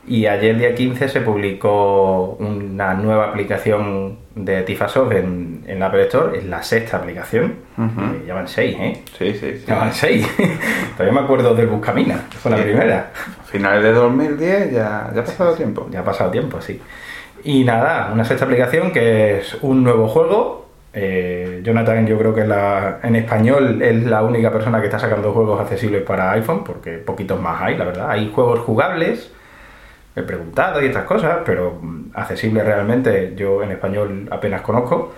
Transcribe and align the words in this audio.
y 0.06 0.27
ayer 0.27 0.56
día 0.59 0.75
15 0.75 1.09
se 1.09 1.20
publicó 1.20 2.37
una 2.41 2.95
nueva 2.95 3.27
aplicación 3.27 4.19
de 4.34 4.62
Tifasoft 4.62 5.12
en, 5.12 5.62
en 5.67 5.79
la 5.81 5.87
Apple 5.87 6.03
Store, 6.05 6.39
es 6.39 6.45
la 6.47 6.62
sexta 6.62 6.97
aplicación, 6.98 7.55
Ujú. 7.77 8.01
Eh, 8.01 8.25
ya 8.27 8.34
van 8.34 8.48
seis, 8.48 8.77
¿eh? 8.81 9.03
Sí, 9.19 9.33
sí, 9.34 9.59
sí. 9.59 9.65
Ya 9.67 9.77
van 9.77 9.92
seis. 9.92 10.27
Todavía 10.97 11.19
me 11.20 11.25
acuerdo 11.25 11.55
del 11.55 11.67
Buscamina, 11.69 12.17
fue 12.31 12.51
la 12.51 12.59
primera. 12.59 13.11
Finales 13.47 13.83
de 13.83 13.92
2010 13.92 14.73
ya, 14.73 15.11
ya 15.15 15.20
ha 15.20 15.25
pasado 15.25 15.55
tiempo. 15.55 15.87
Ya 15.91 16.01
ha 16.01 16.05
pasado 16.05 16.31
tiempo, 16.31 16.61
sí. 16.61 16.81
Y 17.45 17.64
nada, 17.64 18.11
una 18.12 18.25
sexta 18.25 18.45
aplicación 18.45 18.92
que 18.92 19.39
es 19.39 19.57
un 19.62 19.83
nuevo 19.83 20.09
juego. 20.09 20.69
Eh, 20.92 21.61
Jonathan, 21.62 22.07
yo 22.07 22.19
creo 22.19 22.35
que 22.35 22.45
la- 22.47 22.98
en 23.03 23.17
español 23.17 23.81
es 23.81 24.05
la 24.07 24.23
única 24.23 24.51
persona 24.53 24.81
que 24.81 24.87
está 24.87 24.98
sacando 24.98 25.33
juegos 25.33 25.61
accesibles 25.61 26.03
para 26.03 26.33
iPhone, 26.33 26.64
porque 26.64 26.98
poquitos 26.98 27.41
más 27.41 27.62
hay, 27.62 27.77
la 27.77 27.85
verdad. 27.85 28.11
Hay 28.11 28.31
juegos 28.35 28.61
jugables, 28.61 29.33
he 30.16 30.22
preguntado 30.22 30.83
y 30.83 30.86
estas 30.86 31.05
cosas, 31.05 31.39
pero 31.44 31.78
mm, 31.80 32.11
accesibles 32.14 32.64
realmente 32.64 33.34
yo 33.36 33.62
en 33.62 33.72
español 33.72 34.28
apenas 34.30 34.62
conozco. 34.62 35.14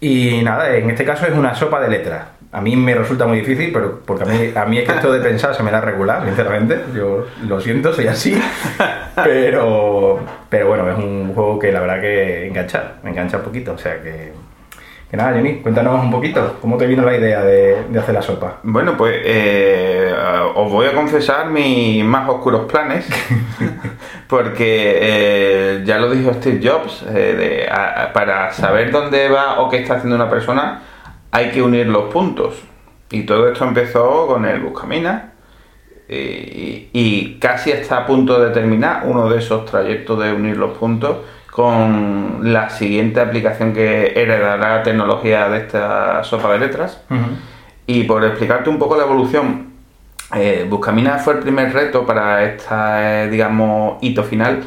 Y 0.00 0.42
nada, 0.42 0.74
en 0.76 0.90
este 0.90 1.04
caso 1.04 1.26
es 1.26 1.32
una 1.32 1.54
sopa 1.54 1.80
de 1.80 1.88
letras. 1.88 2.26
A 2.52 2.60
mí 2.60 2.76
me 2.76 2.94
resulta 2.94 3.26
muy 3.26 3.38
difícil, 3.38 3.72
pero 3.72 4.00
porque 4.04 4.24
a 4.24 4.26
mí, 4.26 4.52
a 4.54 4.64
mí 4.66 4.78
es 4.78 4.88
que 4.88 4.94
esto 4.94 5.12
de 5.12 5.20
pensar 5.20 5.54
se 5.54 5.62
me 5.62 5.70
da 5.70 5.80
regular, 5.80 6.24
sinceramente. 6.24 6.78
Yo 6.94 7.26
lo 7.48 7.60
siento, 7.60 7.92
soy 7.92 8.06
así. 8.06 8.40
Pero, 9.22 10.18
pero 10.48 10.66
bueno, 10.66 10.90
es 10.90 10.98
un 10.98 11.32
juego 11.34 11.56
que 11.56 11.70
la 11.70 11.78
verdad 11.78 12.00
que 12.00 12.48
engancha, 12.48 12.94
me 13.04 13.10
engancha 13.10 13.36
un 13.36 13.44
poquito. 13.44 13.74
O 13.74 13.78
sea 13.78 14.02
que, 14.02 14.32
que 15.14 15.18
nada, 15.18 15.32
Johnny, 15.36 15.58
cuéntanos 15.60 16.02
un 16.02 16.10
poquito 16.10 16.56
cómo 16.60 16.76
te 16.76 16.88
vino 16.88 17.04
la 17.04 17.16
idea 17.16 17.40
de, 17.44 17.84
de 17.88 17.98
hacer 18.00 18.12
la 18.16 18.20
sopa. 18.22 18.58
Bueno, 18.64 18.96
pues 18.96 19.14
eh, 19.24 20.12
os 20.56 20.68
voy 20.72 20.86
a 20.86 20.92
confesar 20.92 21.46
mis 21.50 22.04
más 22.04 22.28
oscuros 22.28 22.62
planes, 22.64 23.06
porque 24.28 24.98
eh, 25.00 25.82
ya 25.84 25.98
lo 25.98 26.10
dijo 26.10 26.32
Steve 26.34 26.60
Jobs, 26.68 27.04
eh, 27.08 27.12
de- 27.36 27.68
a- 27.70 28.02
a- 28.06 28.12
para 28.12 28.52
saber 28.52 28.90
dónde 28.90 29.28
va 29.28 29.60
o 29.60 29.68
qué 29.70 29.76
está 29.78 29.94
haciendo 29.94 30.16
una 30.16 30.28
persona 30.28 30.82
hay 31.30 31.50
que 31.50 31.62
unir 31.62 31.86
los 31.86 32.12
puntos. 32.12 32.60
Y 33.12 33.22
todo 33.22 33.46
esto 33.48 33.64
empezó 33.64 34.26
con 34.26 34.44
el 34.44 34.58
Buscamina 34.62 35.34
y, 36.08 36.88
y 36.92 37.38
casi 37.40 37.70
está 37.70 37.98
a 37.98 38.06
punto 38.06 38.40
de 38.40 38.50
terminar 38.50 39.02
uno 39.04 39.28
de 39.28 39.38
esos 39.38 39.64
trayectos 39.64 40.18
de 40.24 40.32
unir 40.32 40.56
los 40.56 40.76
puntos 40.76 41.18
con 41.54 42.52
la 42.52 42.68
siguiente 42.68 43.20
aplicación 43.20 43.72
que 43.72 44.06
heredará 44.16 44.82
tecnología 44.82 45.48
de 45.48 45.58
esta 45.58 46.24
sopa 46.24 46.52
de 46.52 46.58
letras. 46.58 47.00
Y 47.86 48.02
por 48.02 48.24
explicarte 48.24 48.68
un 48.68 48.76
poco 48.76 48.96
la 48.96 49.04
evolución, 49.04 49.68
eh, 50.34 50.66
Buscamina 50.68 51.18
fue 51.18 51.34
el 51.34 51.38
primer 51.38 51.72
reto 51.72 52.04
para 52.04 52.42
esta, 52.42 53.22
eh, 53.22 53.30
digamos, 53.30 53.98
hito 54.00 54.24
final, 54.24 54.64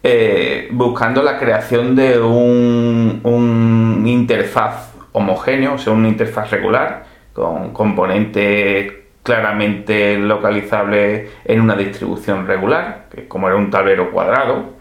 eh, 0.00 0.68
buscando 0.70 1.24
la 1.24 1.40
creación 1.40 1.96
de 1.96 2.20
un, 2.20 3.18
un 3.24 4.04
interfaz 4.06 4.92
homogéneo, 5.10 5.74
o 5.74 5.78
sea, 5.78 5.92
una 5.92 6.06
interfaz 6.06 6.52
regular, 6.52 7.04
con 7.32 7.72
componentes 7.72 8.92
claramente 9.24 10.16
localizables 10.16 11.30
en 11.44 11.60
una 11.60 11.74
distribución 11.74 12.46
regular, 12.46 13.06
que 13.10 13.26
como 13.26 13.48
era 13.48 13.56
un 13.56 13.72
tablero 13.72 14.12
cuadrado, 14.12 14.74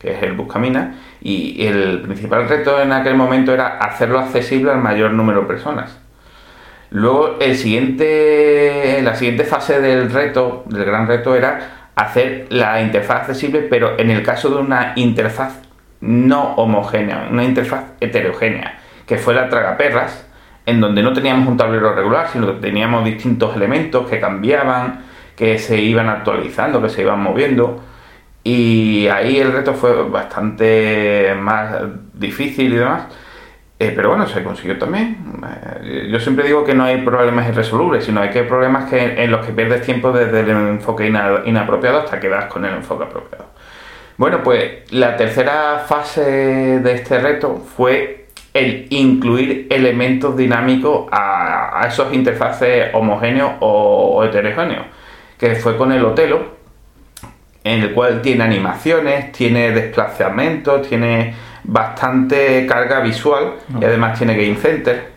que 0.00 0.12
es 0.14 0.22
el 0.22 0.32
Buscamina, 0.32 0.94
y 1.20 1.66
el 1.66 2.00
principal 2.00 2.48
reto 2.48 2.80
en 2.80 2.90
aquel 2.92 3.14
momento 3.14 3.52
era 3.52 3.78
hacerlo 3.78 4.18
accesible 4.18 4.72
al 4.72 4.78
mayor 4.78 5.12
número 5.12 5.42
de 5.42 5.46
personas. 5.46 5.98
Luego, 6.90 7.36
el 7.40 7.54
siguiente, 7.56 9.00
la 9.02 9.14
siguiente 9.14 9.44
fase 9.44 9.80
del 9.80 10.10
reto, 10.10 10.64
del 10.66 10.84
gran 10.84 11.06
reto, 11.06 11.36
era 11.36 11.90
hacer 11.94 12.46
la 12.48 12.80
interfaz 12.80 13.20
accesible, 13.20 13.60
pero 13.60 13.98
en 13.98 14.10
el 14.10 14.22
caso 14.22 14.48
de 14.48 14.56
una 14.56 14.94
interfaz 14.96 15.60
no 16.00 16.54
homogénea, 16.54 17.28
una 17.30 17.44
interfaz 17.44 17.84
heterogénea, 18.00 18.78
que 19.06 19.18
fue 19.18 19.34
la 19.34 19.50
tragaperras, 19.50 20.26
en 20.64 20.80
donde 20.80 21.02
no 21.02 21.12
teníamos 21.12 21.46
un 21.46 21.56
tablero 21.56 21.94
regular, 21.94 22.28
sino 22.28 22.46
que 22.46 22.60
teníamos 22.60 23.04
distintos 23.04 23.54
elementos 23.54 24.08
que 24.08 24.18
cambiaban, 24.18 25.02
que 25.36 25.58
se 25.58 25.78
iban 25.78 26.08
actualizando, 26.08 26.80
que 26.80 26.88
se 26.88 27.02
iban 27.02 27.20
moviendo. 27.20 27.82
Y 28.42 29.06
ahí 29.08 29.38
el 29.38 29.52
reto 29.52 29.74
fue 29.74 30.08
bastante 30.08 31.34
más 31.38 31.76
difícil 32.14 32.72
y 32.72 32.76
demás. 32.76 33.04
Eh, 33.78 33.92
pero 33.96 34.10
bueno, 34.10 34.26
se 34.26 34.42
consiguió 34.44 34.78
también. 34.78 35.16
Eh, 35.82 36.08
yo 36.10 36.20
siempre 36.20 36.44
digo 36.46 36.64
que 36.64 36.74
no 36.74 36.84
hay 36.84 36.98
problemas 37.02 37.48
irresolubles, 37.48 38.04
sino 38.04 38.20
hay 38.20 38.28
que 38.28 38.42
problemas 38.42 38.90
que, 38.90 39.24
en 39.24 39.30
los 39.30 39.44
que 39.44 39.52
pierdes 39.52 39.82
tiempo 39.82 40.12
desde 40.12 40.40
el 40.40 40.50
enfoque 40.50 41.06
ina- 41.06 41.42
inapropiado 41.46 42.00
hasta 42.00 42.20
que 42.20 42.28
das 42.28 42.44
con 42.46 42.64
el 42.66 42.74
enfoque 42.74 43.04
apropiado. 43.04 43.46
Bueno, 44.18 44.42
pues 44.42 44.92
la 44.92 45.16
tercera 45.16 45.82
fase 45.86 46.80
de 46.80 46.92
este 46.92 47.20
reto 47.20 47.56
fue 47.56 48.26
el 48.52 48.86
incluir 48.90 49.66
elementos 49.70 50.36
dinámicos 50.36 51.08
a, 51.10 51.80
a 51.80 51.86
esos 51.86 52.12
interfaces 52.12 52.90
homogéneos 52.92 53.52
o 53.60 54.22
heterogéneos, 54.24 54.84
que 55.38 55.54
fue 55.54 55.78
con 55.78 55.90
el 55.92 56.04
Otelo, 56.04 56.59
en 57.64 57.80
el 57.82 57.92
cual 57.92 58.22
tiene 58.22 58.44
animaciones, 58.44 59.32
tiene 59.32 59.70
desplazamientos, 59.72 60.88
tiene 60.88 61.34
bastante 61.64 62.66
carga 62.66 63.00
visual 63.00 63.54
y 63.80 63.84
además 63.84 64.16
tiene 64.18 64.34
Game 64.34 64.56
Center. 64.56 65.10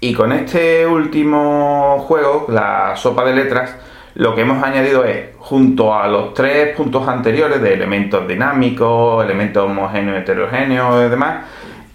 Y 0.00 0.12
con 0.14 0.32
este 0.32 0.86
último 0.86 2.04
juego, 2.06 2.46
la 2.48 2.94
sopa 2.96 3.24
de 3.24 3.34
letras, 3.34 3.74
lo 4.14 4.34
que 4.34 4.42
hemos 4.42 4.62
añadido 4.62 5.04
es, 5.04 5.30
junto 5.38 5.94
a 5.94 6.06
los 6.06 6.34
tres 6.34 6.76
puntos 6.76 7.08
anteriores 7.08 7.60
de 7.60 7.74
elementos 7.74 8.28
dinámicos, 8.28 9.24
elementos 9.24 9.64
homogéneos, 9.64 10.18
heterogéneos 10.18 11.06
y 11.06 11.10
demás, 11.10 11.44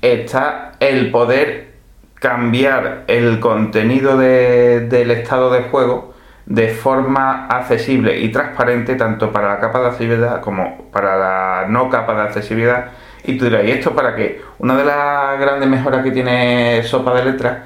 está 0.01 0.73
el 0.79 1.11
poder 1.11 1.69
cambiar 2.15 3.05
el 3.07 3.39
contenido 3.39 4.17
de- 4.17 4.81
del 4.81 5.11
estado 5.11 5.51
de 5.51 5.61
juego 5.63 6.08
de 6.49 6.69
forma 6.69 7.45
accesible 7.45 8.19
y 8.19 8.29
transparente 8.29 8.95
tanto 8.95 9.31
para 9.31 9.49
la 9.49 9.59
capa 9.59 9.81
de 9.81 9.85
accesibilidad 9.85 10.41
como 10.41 10.89
para 10.91 11.15
la 11.15 11.67
no 11.69 11.89
capa 11.89 12.15
de 12.15 12.21
accesibilidad. 12.23 12.87
Y 13.23 13.37
tú 13.37 13.45
dirás, 13.45 13.65
¿y 13.65 13.71
esto 13.71 13.91
para 13.91 14.15
qué? 14.15 14.41
Una 14.57 14.75
de 14.75 14.83
las 14.83 15.39
grandes 15.39 15.69
mejoras 15.69 16.03
que 16.03 16.09
tiene 16.09 16.81
Sopa 16.83 17.13
de 17.13 17.25
Letras 17.25 17.57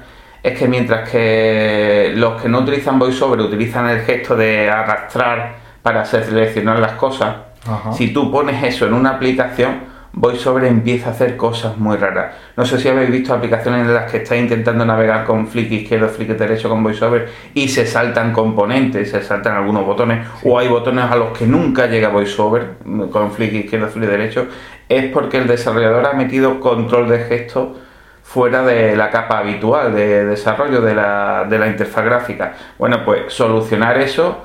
es 0.42 0.58
que 0.58 0.68
mientras 0.68 1.08
que 1.08 2.12
los 2.14 2.42
que 2.42 2.48
no 2.50 2.58
utilizan 2.58 2.98
VoiceOver 2.98 3.40
utilizan 3.40 3.88
el 3.88 4.02
gesto 4.02 4.36
de 4.36 4.68
arrastrar 4.68 5.54
para 5.82 6.04
seleccionar 6.04 6.78
las 6.78 6.92
cosas, 6.92 7.36
Ajá. 7.66 7.90
si 7.94 8.12
tú 8.12 8.30
pones 8.30 8.62
eso 8.62 8.86
en 8.86 8.92
una 8.92 9.10
aplicación, 9.12 9.93
VoiceOver 10.16 10.64
empieza 10.64 11.08
a 11.08 11.12
hacer 11.12 11.36
cosas 11.36 11.76
muy 11.76 11.96
raras. 11.96 12.34
No 12.56 12.64
sé 12.64 12.78
si 12.78 12.88
habéis 12.88 13.10
visto 13.10 13.34
aplicaciones 13.34 13.86
en 13.86 13.94
las 13.94 14.10
que 14.10 14.18
estáis 14.18 14.42
intentando 14.42 14.84
navegar 14.84 15.24
con 15.24 15.48
flick 15.48 15.70
izquierdo, 15.72 16.08
flick 16.08 16.28
derecho 16.30 16.68
con 16.68 16.84
VoiceOver 16.84 17.28
y 17.52 17.68
se 17.68 17.84
saltan 17.84 18.32
componentes, 18.32 19.10
se 19.10 19.22
saltan 19.22 19.56
algunos 19.56 19.84
botones, 19.84 20.26
o 20.44 20.58
hay 20.58 20.68
botones 20.68 21.04
a 21.10 21.16
los 21.16 21.36
que 21.36 21.46
nunca 21.46 21.86
llega 21.86 22.08
VoiceOver 22.10 22.76
con 23.10 23.32
flick 23.32 23.52
izquierdo, 23.52 23.88
flick 23.88 24.08
derecho. 24.08 24.46
Es 24.88 25.06
porque 25.06 25.38
el 25.38 25.48
desarrollador 25.48 26.06
ha 26.06 26.12
metido 26.12 26.60
control 26.60 27.08
de 27.08 27.18
gesto 27.24 27.76
fuera 28.22 28.64
de 28.64 28.96
la 28.96 29.10
capa 29.10 29.38
habitual 29.38 29.94
de 29.94 30.24
desarrollo 30.24 30.80
de 30.80 30.94
la, 30.94 31.44
de 31.48 31.58
la 31.58 31.66
interfaz 31.66 32.04
gráfica. 32.04 32.54
Bueno, 32.78 33.04
pues 33.04 33.32
solucionar 33.32 33.98
eso 33.98 34.44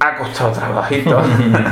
ha 0.00 0.16
costado 0.16 0.52
trabajito. 0.52 1.22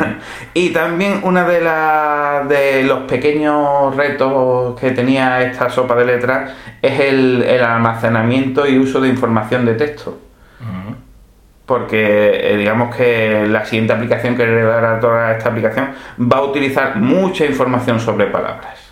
y 0.54 0.70
también 0.70 1.20
una 1.25 1.44
de, 1.46 1.60
las 1.60 2.48
de 2.48 2.84
los 2.84 3.00
pequeños 3.00 3.94
retos 3.96 4.78
que 4.78 4.92
tenía 4.92 5.42
esta 5.42 5.69
sopa 5.69 5.94
de 5.96 6.04
letras 6.04 6.52
es 6.81 7.00
el, 7.00 7.42
el 7.42 7.62
almacenamiento 7.62 8.66
y 8.66 8.78
uso 8.78 9.00
de 9.00 9.08
información 9.08 9.64
de 9.66 9.75
texto. 9.75 10.19
Porque 11.66 12.52
eh, 12.52 12.56
digamos 12.56 12.94
que 12.94 13.46
la 13.46 13.64
siguiente 13.64 13.92
aplicación 13.92 14.37
que 14.37 14.42
heredará 14.42 14.98
toda 14.98 15.37
esta 15.37 15.50
aplicación 15.50 15.90
va 16.20 16.38
a 16.38 16.42
utilizar 16.42 16.96
mucha 16.96 17.44
información 17.44 18.00
sobre 18.00 18.26
palabras. 18.26 18.90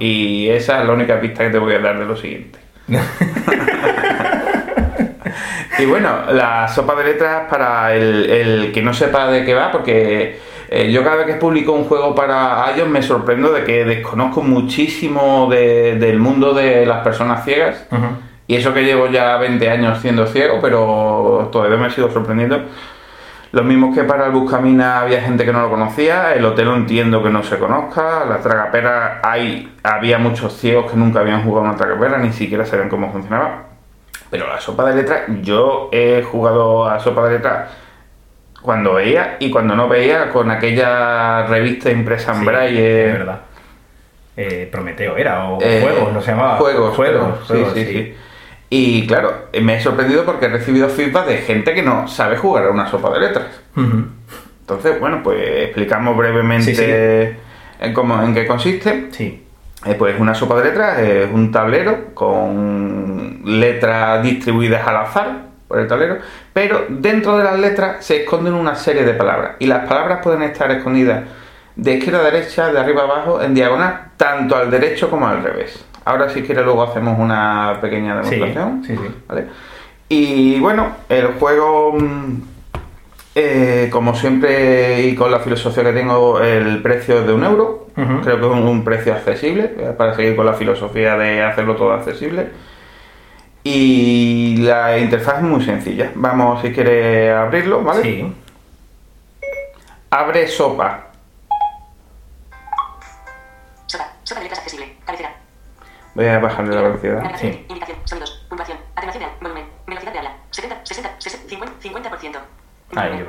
Y 0.00 0.48
esa 0.48 0.80
es 0.80 0.86
la 0.86 0.92
única 0.92 1.20
pista 1.20 1.44
que 1.44 1.50
te 1.50 1.58
voy 1.58 1.74
a 1.74 1.78
dar 1.78 1.98
de 1.98 2.04
lo 2.04 2.16
siguiente. 2.16 2.58
y 5.78 5.84
bueno, 5.86 6.08
la 6.32 6.68
sopa 6.68 6.94
de 6.94 7.04
letras 7.04 7.44
para 7.50 7.94
el, 7.94 8.28
el 8.30 8.72
que 8.72 8.82
no 8.82 8.92
sepa 8.94 9.28
de 9.30 9.44
qué 9.44 9.54
va, 9.54 9.70
porque 9.70 10.38
eh, 10.68 10.90
yo 10.90 11.02
cada 11.04 11.16
vez 11.16 11.26
que 11.26 11.34
publico 11.34 11.72
un 11.72 11.84
juego 11.84 12.14
para 12.14 12.66
iOS 12.76 12.88
me 12.88 13.02
sorprendo 13.02 13.52
de 13.52 13.64
que 13.64 13.84
desconozco 13.84 14.42
muchísimo 14.42 15.48
de- 15.50 15.96
del 15.96 16.18
mundo 16.18 16.54
de 16.54 16.84
las 16.86 17.00
personas 17.02 17.44
ciegas. 17.44 17.86
Y 18.48 18.54
eso 18.56 18.72
que 18.72 18.84
llevo 18.84 19.08
ya 19.08 19.36
20 19.38 19.68
años 19.70 19.98
siendo 20.00 20.26
ciego, 20.26 20.58
pero 20.62 21.48
todavía 21.50 21.76
me 21.76 21.90
sigo 21.90 22.10
sorprendiendo. 22.10 22.60
Lo 23.52 23.62
mismo 23.64 23.94
que 23.94 24.04
para 24.04 24.26
el 24.26 24.32
Buscamina 24.32 25.00
había 25.00 25.20
gente 25.22 25.44
que 25.44 25.52
no 25.52 25.62
lo 25.62 25.70
conocía, 25.70 26.34
el 26.34 26.44
hotel 26.44 26.68
entiendo 26.68 27.22
que 27.22 27.30
no 27.30 27.42
se 27.42 27.58
conozca, 27.58 28.24
la 28.28 28.38
tragapera 28.38 29.20
hay, 29.22 29.72
había 29.82 30.18
muchos 30.18 30.52
ciegos 30.56 30.90
que 30.90 30.96
nunca 30.96 31.20
habían 31.20 31.42
jugado 31.44 31.66
una 31.66 31.76
tragapera, 31.76 32.18
ni 32.18 32.32
siquiera 32.32 32.66
sabían 32.66 32.88
cómo 32.88 33.10
funcionaba. 33.12 33.64
Pero 34.30 34.46
la 34.48 34.60
sopa 34.60 34.84
de 34.90 34.96
letras, 34.96 35.22
yo 35.42 35.88
he 35.92 36.22
jugado 36.22 36.86
a 36.88 36.98
sopa 36.98 37.26
de 37.28 37.34
letras 37.34 37.70
cuando 38.60 38.94
veía 38.94 39.36
y 39.38 39.50
cuando 39.50 39.76
no 39.76 39.88
veía 39.88 40.30
con 40.30 40.50
aquella 40.50 41.46
revista 41.46 41.90
impresa 41.90 42.32
en 42.32 42.40
Sí, 42.40 42.44
braille. 42.44 43.06
es 43.06 43.12
verdad. 43.18 43.40
Eh, 44.36 44.68
Prometeo 44.70 45.16
era, 45.16 45.44
o 45.48 45.58
Eh, 45.62 45.80
juegos, 45.82 46.12
no 46.12 46.20
se 46.20 46.32
llamaba. 46.32 46.56
Juegos, 46.56 46.94
juegos, 46.96 47.38
sí, 47.46 47.52
juegos, 47.54 47.72
sí, 47.74 47.84
sí. 47.86 48.14
Y 48.68 49.06
claro, 49.06 49.46
me 49.62 49.76
he 49.76 49.80
sorprendido 49.80 50.24
porque 50.24 50.46
he 50.46 50.48
recibido 50.48 50.88
feedback 50.88 51.26
de 51.26 51.36
gente 51.38 51.72
que 51.72 51.82
no 51.82 52.08
sabe 52.08 52.36
jugar 52.36 52.64
a 52.66 52.70
una 52.70 52.88
sopa 52.90 53.10
de 53.14 53.20
letras. 53.20 53.46
Entonces, 53.76 54.98
bueno, 54.98 55.20
pues 55.22 55.38
explicamos 55.66 56.16
brevemente 56.16 56.74
sí. 56.74 57.36
En, 57.80 57.94
cómo, 57.94 58.20
en 58.22 58.34
qué 58.34 58.44
consiste. 58.46 59.06
Sí. 59.12 59.45
Eh, 59.86 59.94
pues 59.96 60.18
una 60.18 60.34
sopa 60.34 60.56
de 60.56 60.64
letras 60.64 60.98
es 60.98 61.28
un 61.32 61.50
tablero 61.52 62.14
con 62.14 63.40
letras 63.44 64.22
distribuidas 64.22 64.86
al 64.86 64.96
azar 64.96 65.32
por 65.68 65.78
el 65.78 65.86
tablero, 65.86 66.18
pero 66.52 66.86
dentro 66.88 67.36
de 67.38 67.44
las 67.44 67.58
letras 67.58 68.04
se 68.04 68.22
esconden 68.22 68.54
una 68.54 68.74
serie 68.74 69.04
de 69.04 69.14
palabras 69.14 69.52
y 69.58 69.66
las 69.66 69.86
palabras 69.88 70.20
pueden 70.22 70.42
estar 70.42 70.70
escondidas 70.70 71.24
de 71.76 71.94
izquierda 71.94 72.20
a 72.20 72.30
derecha, 72.30 72.72
de 72.72 72.78
arriba 72.78 73.02
a 73.02 73.04
abajo, 73.04 73.42
en 73.42 73.54
diagonal, 73.54 74.12
tanto 74.16 74.56
al 74.56 74.70
derecho 74.70 75.10
como 75.10 75.26
al 75.28 75.42
revés. 75.42 75.84
Ahora 76.04 76.28
si 76.30 76.42
quieres 76.42 76.64
luego 76.64 76.82
hacemos 76.84 77.18
una 77.18 77.78
pequeña 77.80 78.22
Sí, 78.24 78.30
demostración. 78.36 78.84
sí, 78.84 78.96
sí. 78.96 79.14
¿vale? 79.28 79.46
Y 80.08 80.58
bueno, 80.60 80.88
el 81.08 81.26
juego, 81.38 81.92
mm, 81.98 82.42
eh, 83.38 83.90
como 83.90 84.14
siempre 84.14 85.02
y 85.02 85.14
con 85.14 85.30
la 85.30 85.40
filosofía 85.40 85.84
que 85.84 85.92
tengo, 85.92 86.40
el 86.40 86.80
precio 86.80 87.20
es 87.20 87.26
de 87.26 87.34
un 87.34 87.44
euro. 87.44 87.88
Creo 87.94 88.22
que 88.22 88.46
es 88.46 88.52
un, 88.52 88.66
un 88.66 88.82
precio 88.82 89.12
accesible, 89.12 89.74
eh, 89.76 89.94
para 89.96 90.14
seguir 90.14 90.34
con 90.34 90.46
la 90.46 90.54
filosofía 90.54 91.18
de 91.18 91.42
hacerlo 91.42 91.76
todo 91.76 91.92
accesible. 91.92 92.48
Y 93.62 94.56
la 94.56 94.96
interfaz 94.96 95.36
es 95.36 95.42
muy 95.42 95.62
sencilla. 95.62 96.12
Vamos, 96.14 96.62
si 96.62 96.72
quieres 96.72 97.30
abrirlo, 97.30 97.82
¿vale? 97.82 98.02
Sí. 98.02 98.34
Abre 100.08 100.48
sopa. 100.48 101.08
Sopa. 103.84 104.12
Sopa 104.24 104.40
de 104.40 104.44
letras 104.44 104.60
accesible. 104.60 104.96
Cabecera. 105.04 105.36
Voy 106.14 106.24
a 106.24 106.38
bajarle 106.38 106.74
la 106.74 106.80
velocidad. 106.80 107.16
Navegación. 107.16 107.52
Sí. 107.52 107.66
Indicación. 107.68 107.98
Sonidos. 108.04 108.46
Puntuación. 108.48 108.78
Atenuación 108.94 109.24
de 109.24 109.30
volumen. 109.42 109.64
Velocidad 109.86 110.12
de 110.12 110.18
habla. 110.20 110.36
70, 110.52 110.80
60, 110.86 111.14
60, 111.18 111.48
50, 111.50 112.18
50%. 112.18 112.38
Ahí. 112.94 113.24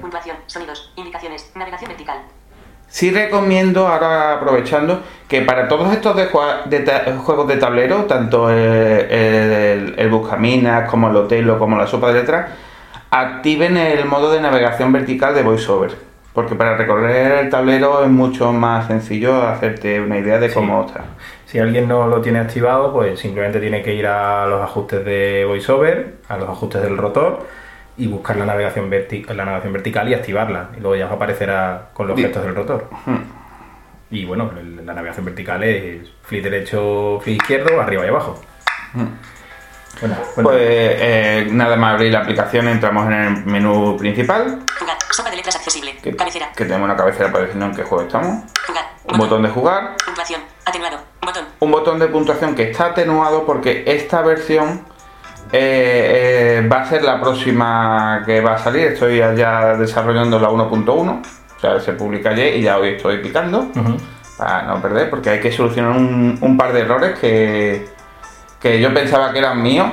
Puntuación. 0.00 0.36
Sonidos. 0.46 0.92
Indicaciones. 0.96 1.50
Navegación 1.54 1.88
vertical. 1.88 2.18
Sí 2.88 3.12
recomiendo, 3.12 3.86
ahora 3.86 4.34
aprovechando, 4.34 5.00
que 5.28 5.42
para 5.42 5.68
todos 5.68 5.92
estos 5.92 6.16
de 6.16 6.24
de 6.66 7.12
juegos 7.24 7.46
de 7.46 7.56
tablero, 7.56 8.04
tanto 8.06 8.50
el, 8.50 8.56
el, 8.58 9.94
el 9.96 10.08
Buscaminas 10.10 10.90
como 10.90 11.08
el 11.08 11.16
Otelo 11.16 11.58
como 11.58 11.78
la 11.78 11.86
Sopa 11.86 12.08
de 12.08 12.14
Letras, 12.14 12.50
activen 13.10 13.76
el 13.76 14.04
modo 14.06 14.32
de 14.32 14.40
navegación 14.40 14.92
vertical 14.92 15.34
de 15.34 15.42
VoiceOver. 15.42 15.94
Porque 16.32 16.54
para 16.54 16.76
recorrer 16.76 17.44
el 17.44 17.50
tablero 17.50 18.04
es 18.04 18.10
mucho 18.10 18.52
más 18.52 18.86
sencillo 18.86 19.42
hacerte 19.42 20.00
una 20.00 20.18
idea 20.18 20.38
de 20.38 20.48
Sí. 20.48 20.54
cómo 20.54 20.84
está. 20.86 21.04
Si 21.46 21.58
alguien 21.58 21.88
no 21.88 22.06
lo 22.06 22.20
tiene 22.20 22.38
activado, 22.38 22.92
pues 22.92 23.18
simplemente 23.18 23.60
tiene 23.60 23.82
que 23.82 23.94
ir 23.94 24.06
a 24.06 24.46
los 24.46 24.62
ajustes 24.62 25.04
de 25.04 25.44
VoiceOver, 25.46 26.14
a 26.28 26.36
los 26.36 26.48
ajustes 26.48 26.82
del 26.82 26.96
rotor 26.96 27.46
y 27.96 28.06
buscar 28.06 28.36
la 28.36 28.46
navegación, 28.46 28.90
verti- 28.90 29.26
la 29.26 29.44
navegación 29.44 29.72
vertical 29.72 30.08
y 30.08 30.14
activarla. 30.14 30.70
Y 30.76 30.80
luego 30.80 30.96
ya 30.96 31.06
os 31.06 31.12
aparecerá 31.12 31.88
con 31.92 32.06
los 32.06 32.16
Bien. 32.16 32.28
gestos 32.28 32.44
del 32.44 32.54
rotor. 32.54 32.88
Y 34.10 34.24
bueno, 34.24 34.50
la 34.84 34.92
navegación 34.94 35.24
vertical 35.26 35.62
es 35.62 36.10
flick 36.22 36.42
derecho, 36.42 37.20
flick 37.22 37.42
izquierdo, 37.42 37.80
arriba 37.80 38.04
y 38.04 38.08
abajo. 38.08 38.40
Bueno, 40.00 40.14
bueno, 40.34 40.50
Pues 40.50 40.58
eh, 40.62 41.48
nada 41.50 41.76
más 41.76 41.94
abrir 41.94 42.12
la 42.12 42.20
aplicación, 42.20 42.68
entramos 42.68 43.06
en 43.06 43.12
el 43.12 43.44
menú 43.44 43.96
principal, 43.98 44.60
Jugar. 44.78 44.96
Sopa 45.10 45.30
de 45.30 45.36
letras 45.36 45.56
accesible. 45.56 45.96
que, 46.02 46.14
Cabecera. 46.16 46.50
que 46.56 46.64
tenemos 46.64 46.84
una 46.86 46.96
cabecera 46.96 47.30
para 47.30 47.44
decirnos 47.44 47.70
en 47.70 47.76
qué 47.76 47.82
juego 47.82 48.04
estamos, 48.04 48.44
Jugar. 48.66 48.84
un 49.12 49.18
botón 49.18 49.42
de 49.42 49.48
jugar, 49.50 49.96
Puntuación. 50.04 50.40
Atenuado. 50.64 50.98
Botón. 51.22 51.44
un 51.58 51.70
botón 51.70 51.98
de 51.98 52.06
puntuación 52.06 52.54
que 52.54 52.70
está 52.70 52.86
atenuado 52.86 53.44
porque 53.44 53.82
esta 53.86 54.22
versión 54.22 54.84
eh, 55.52 56.60
eh, 56.62 56.68
va 56.68 56.82
a 56.82 56.86
ser 56.86 57.02
la 57.02 57.20
próxima 57.20 58.22
que 58.24 58.40
va 58.40 58.54
a 58.54 58.58
salir. 58.58 58.88
Estoy 58.88 59.18
ya 59.18 59.76
desarrollando 59.76 60.38
la 60.38 60.48
1.1, 60.48 61.20
o 61.56 61.60
sea, 61.60 61.80
se 61.80 61.92
publica 61.92 62.30
ayer 62.30 62.56
y 62.56 62.62
ya 62.62 62.78
hoy 62.78 62.90
estoy 62.90 63.18
picando 63.18 63.66
para 64.38 64.62
no 64.62 64.80
perder, 64.80 65.10
porque 65.10 65.30
hay 65.30 65.40
que 65.40 65.52
solucionar 65.52 65.92
un, 65.96 66.38
un 66.40 66.56
par 66.56 66.72
de 66.72 66.80
errores 66.80 67.18
que, 67.18 67.86
que 68.60 68.80
yo 68.80 68.92
pensaba 68.94 69.32
que 69.32 69.38
eran 69.38 69.62
míos 69.62 69.90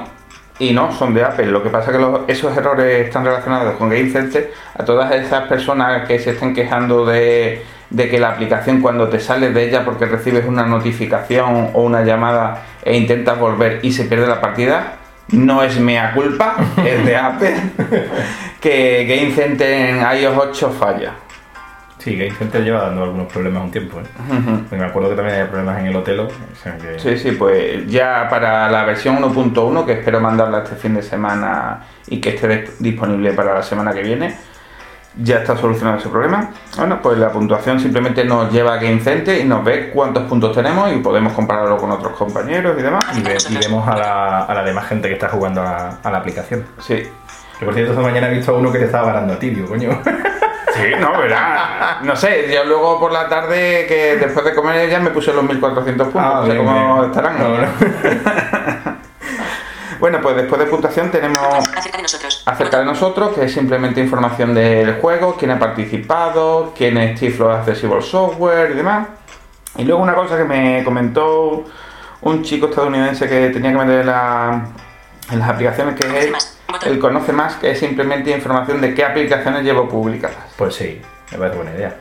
y 0.60 0.72
no, 0.74 0.92
son 0.92 1.14
de 1.14 1.24
Apple. 1.24 1.48
Lo 1.48 1.62
que 1.62 1.70
pasa 1.70 1.92
es 1.92 1.98
que 1.98 2.02
los- 2.02 2.22
esos 2.28 2.56
errores 2.56 3.06
están 3.08 3.26
relacionados 3.26 3.76
con 3.76 3.90
Game 3.90 4.10
Center. 4.10 4.52
A 4.76 4.86
todas 4.86 5.12
esas 5.14 5.44
personas 5.48 6.08
que 6.08 6.18
se 6.20 6.32
estén 6.32 6.56
quejando 6.56 7.06
de, 7.06 7.64
de 7.90 8.10
que 8.10 8.20
la 8.20 8.30
aplicación 8.30 8.82
cuando 8.82 9.08
te 9.10 9.20
sales 9.20 9.54
de 9.54 9.68
ella 9.68 9.84
porque 9.86 10.06
recibes 10.06 10.46
una 10.46 10.66
notificación 10.66 11.72
o 11.74 11.84
una 11.84 12.02
llamada 12.04 12.64
e 12.84 12.96
intentas 12.98 13.38
volver 13.38 13.80
y 13.84 13.92
se 13.92 14.06
pierde 14.06 14.26
la 14.28 14.40
partida, 14.42 14.94
no 15.30 15.64
es 15.64 15.80
mea 15.80 16.14
culpa, 16.14 16.56
es 16.86 17.06
de 17.06 17.16
Apple, 17.18 17.56
que 18.62 19.06
Game 19.06 19.34
Center 19.34 19.70
en 19.70 19.98
iOS 20.22 20.38
8 20.38 20.70
falla. 20.80 21.14
Sí, 22.00 22.16
Game 22.16 22.32
Center 22.36 22.64
lleva 22.64 22.82
dando 22.84 23.04
algunos 23.04 23.32
problemas 23.32 23.64
un 23.64 23.72
tiempo. 23.72 24.00
¿eh? 24.00 24.04
Porque 24.70 24.76
me 24.78 24.86
acuerdo 24.86 25.10
que 25.10 25.16
también 25.16 25.36
había 25.40 25.50
problemas 25.50 25.80
en 25.80 25.88
el 25.88 25.96
Otelo. 25.96 26.26
o 26.28 26.56
sea 26.64 26.78
que- 26.78 27.00
Sí, 27.00 27.18
sí, 27.18 27.32
pues 27.32 27.86
ya 27.88 28.28
para 28.30 28.70
la 28.70 28.84
versión 28.86 29.18
1.1, 29.18 29.86
que 29.86 29.94
espero 29.94 30.22
mandarla 30.22 30.60
este 30.60 30.76
fin 30.76 30.94
de 30.96 31.02
semana 31.04 31.82
y 32.08 32.22
que 32.22 32.30
esté 32.30 32.48
dis- 32.66 32.70
disponible 32.80 33.34
para 33.34 33.56
la 33.56 33.64
semana 33.64 33.94
que 33.94 34.04
viene, 34.04 34.38
ya 35.22 35.38
está 35.38 35.56
solucionado 35.58 35.98
ese 35.98 36.10
problema. 36.10 36.50
Bueno, 36.78 37.00
pues 37.02 37.18
la 37.18 37.30
puntuación 37.32 37.80
simplemente 37.80 38.24
nos 38.26 38.52
lleva 38.52 38.74
a 38.74 38.78
Game 38.78 39.00
Center 39.00 39.38
y 39.40 39.44
nos 39.44 39.64
ve 39.64 39.92
cuántos 39.94 40.24
puntos 40.24 40.54
tenemos 40.56 40.92
y 40.94 40.98
podemos 40.98 41.34
compararlo 41.34 41.78
con 41.78 41.92
otros 41.92 42.14
compañeros 42.18 42.76
y 42.78 42.82
demás. 42.82 43.06
Y, 43.18 43.22
ve- 43.24 43.38
y 43.50 43.58
vemos 43.58 43.88
a 43.88 43.96
la, 43.98 44.44
a 44.46 44.54
la 44.54 44.64
demás 44.64 44.86
gente 44.88 45.08
que 45.08 45.16
está 45.16 45.30
jugando 45.30 45.62
a, 45.62 45.98
a 46.04 46.12
la 46.12 46.18
aplicación. 46.20 46.66
Sí. 46.80 47.04
Que 47.60 47.66
por 47.66 47.74
cierto, 47.74 47.94
esta 47.94 48.04
mañana 48.04 48.28
he 48.28 48.36
visto 48.36 48.52
a 48.56 48.58
uno 48.60 48.72
que 48.72 48.78
te 48.80 48.86
estaba 48.86 49.08
varando 49.08 49.34
a 49.34 49.40
ti, 49.40 49.50
digo, 49.50 49.68
coño. 49.68 49.90
Sí, 50.74 50.84
no, 51.00 51.18
verá. 51.18 52.02
No 52.04 52.16
sé, 52.16 52.54
yo 52.54 52.64
luego 52.66 53.00
por 53.00 53.12
la 53.12 53.28
tarde, 53.28 53.86
que 53.88 54.18
después 54.18 54.46
de 54.46 54.54
comer 54.54 54.88
ya 54.88 55.00
me 55.00 55.10
puse 55.10 55.34
los 55.34 55.44
1400 55.44 56.08
puntos. 56.10 56.34
no 56.36 56.46
sé 56.46 56.52
bien, 56.54 56.66
cómo 56.66 56.94
bien. 57.00 57.06
estarán. 57.10 57.40
No, 57.40 57.58
no. 57.58 57.68
Bueno, 60.00 60.20
pues 60.22 60.36
después 60.36 60.60
de 60.60 60.68
puntuación 60.68 61.10
tenemos 61.12 61.40
Acerca 61.76 61.98
de 61.98 62.04
nosotros. 62.04 62.44
acerca 62.46 62.80
de 62.80 62.86
nosotros, 62.86 63.34
que 63.36 63.46
es 63.46 63.54
simplemente 63.54 64.00
información 64.02 64.54
del 64.54 64.96
juego, 65.02 65.36
quién 65.38 65.52
ha 65.52 65.60
participado, 65.60 66.74
quién 66.78 66.98
es 66.98 67.20
Tiflo 67.20 67.52
Accessible 67.52 68.02
Software 68.02 68.72
y 68.72 68.76
demás. 68.76 69.08
Y 69.78 69.84
luego 69.84 70.02
una 70.02 70.16
cosa 70.16 70.38
que 70.38 70.44
me 70.44 70.84
comentó 70.84 71.66
un 72.22 72.44
chico 72.44 72.68
estadounidense 72.68 73.28
que 73.28 73.50
tenía 73.50 73.72
que 73.72 73.78
meter 73.78 74.00
en, 74.02 74.08
la- 74.08 74.66
en 75.32 75.40
las 75.40 75.50
aplicaciones, 75.50 75.96
que 75.96 76.06
Conoce 76.06 76.26
es 76.26 76.32
más. 76.32 76.54
El 76.86 77.00
conoce 77.00 77.32
más, 77.34 77.56
que 77.56 77.72
es 77.72 77.80
simplemente 77.80 78.30
información 78.32 78.82
de 78.82 78.94
qué 78.94 79.04
aplicaciones 79.06 79.64
llevo 79.64 79.88
publicadas. 79.88 80.38
Pues 80.58 80.76
sí, 80.76 81.02
me 81.32 81.38
parece 81.38 81.56
buena 81.58 81.72
idea. 81.72 81.96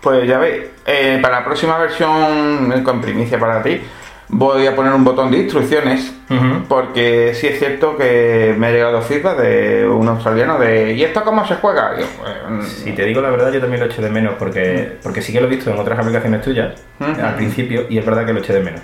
Pues 0.00 0.26
ya 0.28 0.38
veis, 0.38 0.64
eh, 0.86 1.18
para 1.22 1.40
la 1.40 1.44
próxima 1.44 1.78
versión, 1.78 2.82
con 2.84 3.00
primicia 3.00 3.38
para 3.38 3.62
ti, 3.62 3.80
voy 4.32 4.66
a 4.66 4.74
poner 4.74 4.94
un 4.94 5.04
botón 5.04 5.30
de 5.30 5.38
instrucciones, 5.38 6.12
porque 6.66 7.32
sí 7.34 7.46
es 7.46 7.58
cierto 7.58 7.96
que 7.98 8.54
me 8.58 8.68
ha 8.68 8.70
llegado 8.70 9.02
feedback 9.02 9.36
de 9.36 9.86
un 9.86 10.08
australiano 10.08 10.58
de 10.58 10.94
¿y 10.94 11.04
esto 11.04 11.22
cómo 11.22 11.46
se 11.46 11.56
juega? 11.56 11.92
Yo, 11.98 12.06
pues, 12.18 12.68
Si 12.68 12.92
te 12.92 13.04
digo 13.04 13.20
la 13.20 13.30
verdad, 13.30 13.52
yo 13.52 13.60
también 13.60 13.80
lo 13.80 13.86
eché 13.86 14.00
de 14.00 14.08
menos, 14.08 14.34
porque, 14.38 14.96
porque 15.02 15.20
sí 15.20 15.32
que 15.32 15.40
lo 15.40 15.46
he 15.46 15.50
visto 15.50 15.70
en 15.70 15.78
otras 15.78 15.98
aplicaciones 15.98 16.40
tuyas 16.40 16.74
al 16.98 17.34
principio, 17.36 17.84
y 17.90 17.98
es 17.98 18.06
verdad 18.06 18.24
que 18.24 18.32
lo 18.32 18.40
eché 18.40 18.54
de 18.54 18.60
menos. 18.60 18.80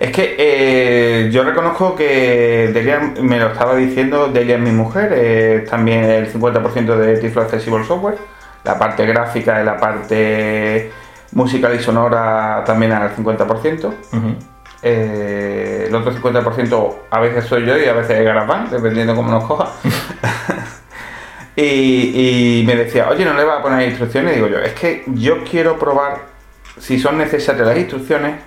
Es 0.00 0.10
que 0.12 0.34
eh, 0.38 1.30
yo 1.30 1.42
reconozco 1.44 1.94
que 1.94 2.70
Delia 2.72 3.12
me 3.20 3.38
lo 3.38 3.48
estaba 3.48 3.76
diciendo, 3.76 4.28
Delia 4.28 4.56
es 4.56 4.60
mi 4.62 4.72
mujer, 4.72 5.12
eh, 5.14 5.66
también 5.68 6.04
el 6.04 6.32
50% 6.32 6.96
de 6.96 7.18
Tiflo 7.18 7.42
Accessible 7.42 7.84
Software, 7.84 8.16
la 8.64 8.78
parte 8.78 9.06
gráfica 9.06 9.60
y 9.60 9.64
la 9.64 9.76
parte 9.76 10.90
musical 11.32 11.74
y 11.74 11.82
sonora 11.82 12.62
también 12.64 12.92
al 12.92 13.14
50%. 13.14 13.86
Ujú. 13.86 14.55
Eh, 14.82 15.86
el 15.88 15.94
otro 15.94 16.12
50% 16.12 16.94
a 17.10 17.20
veces 17.20 17.44
soy 17.46 17.64
yo 17.64 17.78
y 17.78 17.86
a 17.86 17.92
veces 17.92 18.18
es 18.18 18.24
GarageBand, 18.24 18.70
dependiendo 18.70 19.14
cómo 19.14 19.30
nos 19.30 19.44
coja. 19.44 19.72
y, 21.56 22.60
y 22.60 22.64
me 22.66 22.76
decía, 22.76 23.08
oye, 23.08 23.24
¿no 23.24 23.34
le 23.34 23.44
vas 23.44 23.60
a 23.60 23.62
poner 23.62 23.88
instrucciones? 23.88 24.32
Y 24.32 24.36
digo 24.36 24.48
yo, 24.48 24.58
es 24.58 24.74
que 24.74 25.04
yo 25.06 25.42
quiero 25.44 25.78
probar 25.78 26.36
si 26.78 26.98
son 26.98 27.18
necesarias 27.18 27.66
las 27.66 27.78
instrucciones 27.78 28.40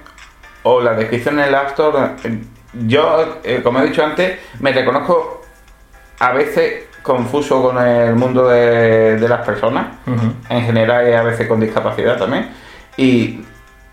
o 0.63 0.81
la 0.81 0.93
descripción 0.93 1.39
en 1.39 1.45
el 1.45 1.55
App 1.55 1.69
Store. 1.69 2.11
Yo, 2.73 3.39
eh, 3.43 3.61
como 3.63 3.79
he 3.79 3.87
dicho 3.87 4.03
antes, 4.03 4.39
me 4.59 4.71
reconozco 4.71 5.41
a 6.19 6.31
veces 6.33 6.85
confuso 7.01 7.63
con 7.63 7.77
el 7.79 8.15
mundo 8.15 8.47
de, 8.47 9.17
de 9.17 9.29
las 9.29 9.45
personas 9.45 9.97
en 10.49 10.61
general 10.61 11.07
y 11.09 11.13
a 11.13 11.23
veces 11.23 11.47
con 11.47 11.59
discapacidad 11.59 12.17
también. 12.17 12.49
Y 12.97 13.41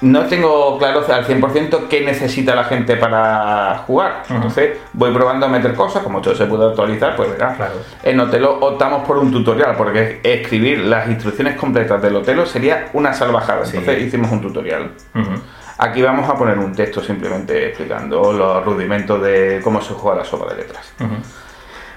no 0.00 0.26
tengo 0.26 0.76
claro 0.78 1.04
al 1.08 1.26
100% 1.26 1.88
qué 1.88 2.02
necesita 2.02 2.54
la 2.54 2.64
gente 2.64 2.96
para 2.96 3.84
jugar. 3.86 4.24
Entonces 4.28 4.78
voy 4.92 5.12
probando 5.12 5.46
a 5.46 5.48
meter 5.48 5.74
cosas, 5.74 6.02
como 6.02 6.20
todo 6.20 6.34
se 6.34 6.46
puede 6.46 6.66
actualizar, 6.66 7.16
pues 7.16 7.30
verás. 7.30 7.56
Claro. 7.56 7.74
En 8.02 8.20
Otelo 8.20 8.58
optamos 8.58 9.06
por 9.06 9.18
un 9.18 9.32
tutorial, 9.32 9.74
porque 9.76 10.20
escribir 10.22 10.80
las 10.80 11.08
instrucciones 11.08 11.56
completas 11.56 12.02
del 12.02 12.16
Otelo 12.16 12.44
sería 12.44 12.90
una 12.92 13.14
salvajada. 13.14 13.64
Sí. 13.64 13.78
Entonces 13.78 14.04
hicimos 14.04 14.30
un 14.30 14.42
tutorial. 14.42 14.92
Aquí 15.78 16.02
vamos 16.02 16.28
a 16.28 16.34
poner 16.34 16.58
un 16.58 16.74
texto 16.74 17.02
simplemente 17.02 17.68
explicando 17.68 18.32
los 18.32 18.64
rudimentos 18.64 19.22
de 19.22 19.60
cómo 19.62 19.80
se 19.80 19.94
juega 19.94 20.18
la 20.18 20.24
sopa 20.24 20.52
de 20.52 20.56
letras. 20.56 20.92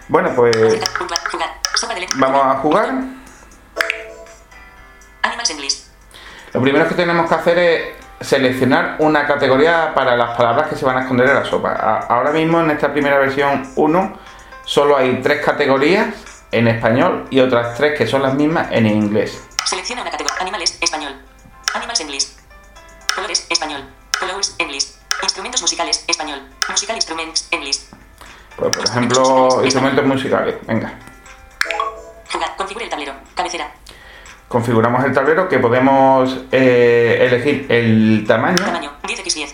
Bueno, 0.08 0.32
pues 0.36 0.56
Acerca. 0.56 1.00
Puntuar. 1.00 1.20
Jugar. 1.32 1.50
Sopa 1.75 1.94
de 1.94 2.00
letras. 2.01 2.20
vamos 2.20 2.41
a 2.44 2.56
jugar. 2.60 2.89
Animals 5.22 5.50
English. 5.50 5.88
Lo 6.53 6.62
primero 6.62 6.88
que 6.88 6.96
tenemos 6.96 7.29
que 7.29 7.36
hacer 7.36 7.60
es 7.60 8.00
seleccionar 8.22 8.96
una 9.00 9.25
categoría 9.25 9.94
para 9.94 10.15
las 10.15 10.36
palabras 10.36 10.68
que 10.68 10.75
se 10.75 10.86
van 10.86 10.98
a 10.98 11.01
esconder 11.01 11.29
en 11.29 11.36
la 11.36 11.46
sopa. 11.46 12.06
Ahora 12.10 12.32
mismo 12.32 12.60
en 12.60 12.72
esta 12.72 12.91
primera 12.91 13.18
versión 13.18 13.72
1 13.75 14.20
solo 14.65 14.98
hay 14.98 15.20
tres 15.22 15.46
categorías 15.46 16.08
en 16.51 16.68
español 16.68 17.27
y 17.29 17.39
otras 17.39 17.77
tres 17.77 17.98
que 17.98 18.08
son 18.08 18.22
las 18.22 18.34
mismas 18.34 18.68
en 18.72 18.86
inglés. 18.88 19.41
Selecciona 19.65 20.01
una 20.01 20.12
categoría. 20.12 20.38
Animales. 20.41 20.77
Español. 20.82 21.13
Animals 21.74 22.00
English. 22.00 22.27
Colores. 23.13 23.46
Español. 23.50 23.84
Colors. 24.20 24.56
English. 24.58 24.88
Instrumentos 25.22 25.62
musicales. 25.62 26.03
Español. 26.08 26.41
Musical 26.68 26.96
Instruments. 26.96 27.48
English. 27.51 27.82
Pues, 28.56 28.75
por 28.75 28.86
ejemplo, 28.86 29.62
instrumentos 29.63 30.06
musicales. 30.06 30.56
Venga. 30.65 30.94
Jugar. 32.32 32.56
Configure 32.58 32.86
el 32.86 32.89
tablero. 32.89 33.13
Cabecera. 33.36 33.72
Configuramos 34.50 35.06
el 35.06 35.13
tablero 35.13 35.48
que 35.48 35.60
podemos 35.60 36.46
eh, 36.51 37.20
elegir 37.22 37.68
el 37.70 38.25
tamaño, 38.27 38.58
Tamaño. 38.58 38.91
10x10. 39.03 39.53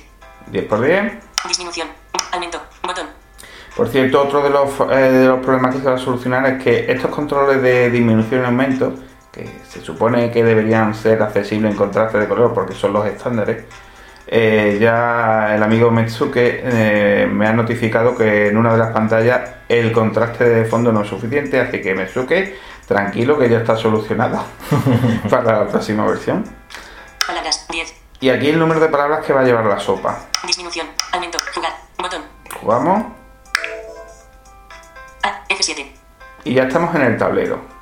10x10. 0.54 1.20
Disminución. 1.50 1.90
Aumento. 2.32 2.62
Botón. 2.82 3.08
Por 3.76 3.90
cierto, 3.90 4.24
otro 4.24 4.42
de 4.42 4.50
los, 4.50 4.70
eh, 4.90 4.96
de 4.96 5.28
los 5.28 5.40
problemas 5.42 5.76
que 5.76 5.82
se 5.82 5.88
va 5.90 5.96
a 5.96 5.98
solucionar 5.98 6.46
es 6.46 6.64
que 6.64 6.90
estos 6.90 7.12
controles 7.12 7.62
de 7.62 7.90
disminución 7.90 8.44
y 8.44 8.46
aumento, 8.46 8.94
que 9.34 9.46
se 9.68 9.82
supone 9.82 10.32
que 10.32 10.46
deberían 10.46 10.96
ser 10.96 11.22
accesibles 11.22 11.72
en 11.72 11.78
contraste 11.78 12.18
de 12.18 12.28
color 12.30 12.54
porque 12.54 12.74
son 12.74 12.94
los 12.94 13.06
estándares, 13.06 13.66
eh, 14.28 14.78
ya 14.80 15.56
el 15.56 15.62
amigo 15.62 15.92
Metsuke 15.92 16.62
eh, 16.64 17.28
me 17.30 17.48
ha 17.48 17.54
notificado 17.54 18.16
que 18.16 18.48
en 18.48 18.58
una 18.58 18.72
de 18.72 18.80
las 18.80 18.92
pantallas 18.92 19.42
el 19.68 19.92
contraste 19.92 20.46
de 20.46 20.66
fondo 20.66 20.92
no 20.94 21.02
es 21.02 21.10
suficiente, 21.10 21.60
así 21.60 21.82
que 21.82 21.94
Metsuke, 21.94 22.56
tranquilo 22.88 23.38
que 23.38 23.50
ya 23.50 23.58
está 23.60 23.76
solucionado 23.76 24.44
para 25.30 25.64
la 25.64 25.68
próxima 25.68 26.06
versión. 26.06 26.44
Palabras. 27.26 27.66
10. 27.70 27.94
Y 28.22 28.30
aquí 28.30 28.50
el 28.50 28.60
número 28.60 28.80
de 28.80 28.88
palabras 28.88 29.26
que 29.26 29.34
va 29.34 29.42
a 29.42 29.44
llevar 29.44 29.66
la 29.66 29.80
sopa. 29.80 30.20
Disminución. 30.46 30.88
Aumento. 31.12 31.38
Jugar. 31.54 31.74
Botón. 31.98 32.22
Jugamos. 32.62 33.06
A. 35.24 35.44
F7. 35.50 35.92
y 36.44 36.54
ya 36.54 36.64
estamos 36.64 36.94
en 36.96 37.02
el 37.02 37.18
tablero. 37.18 37.76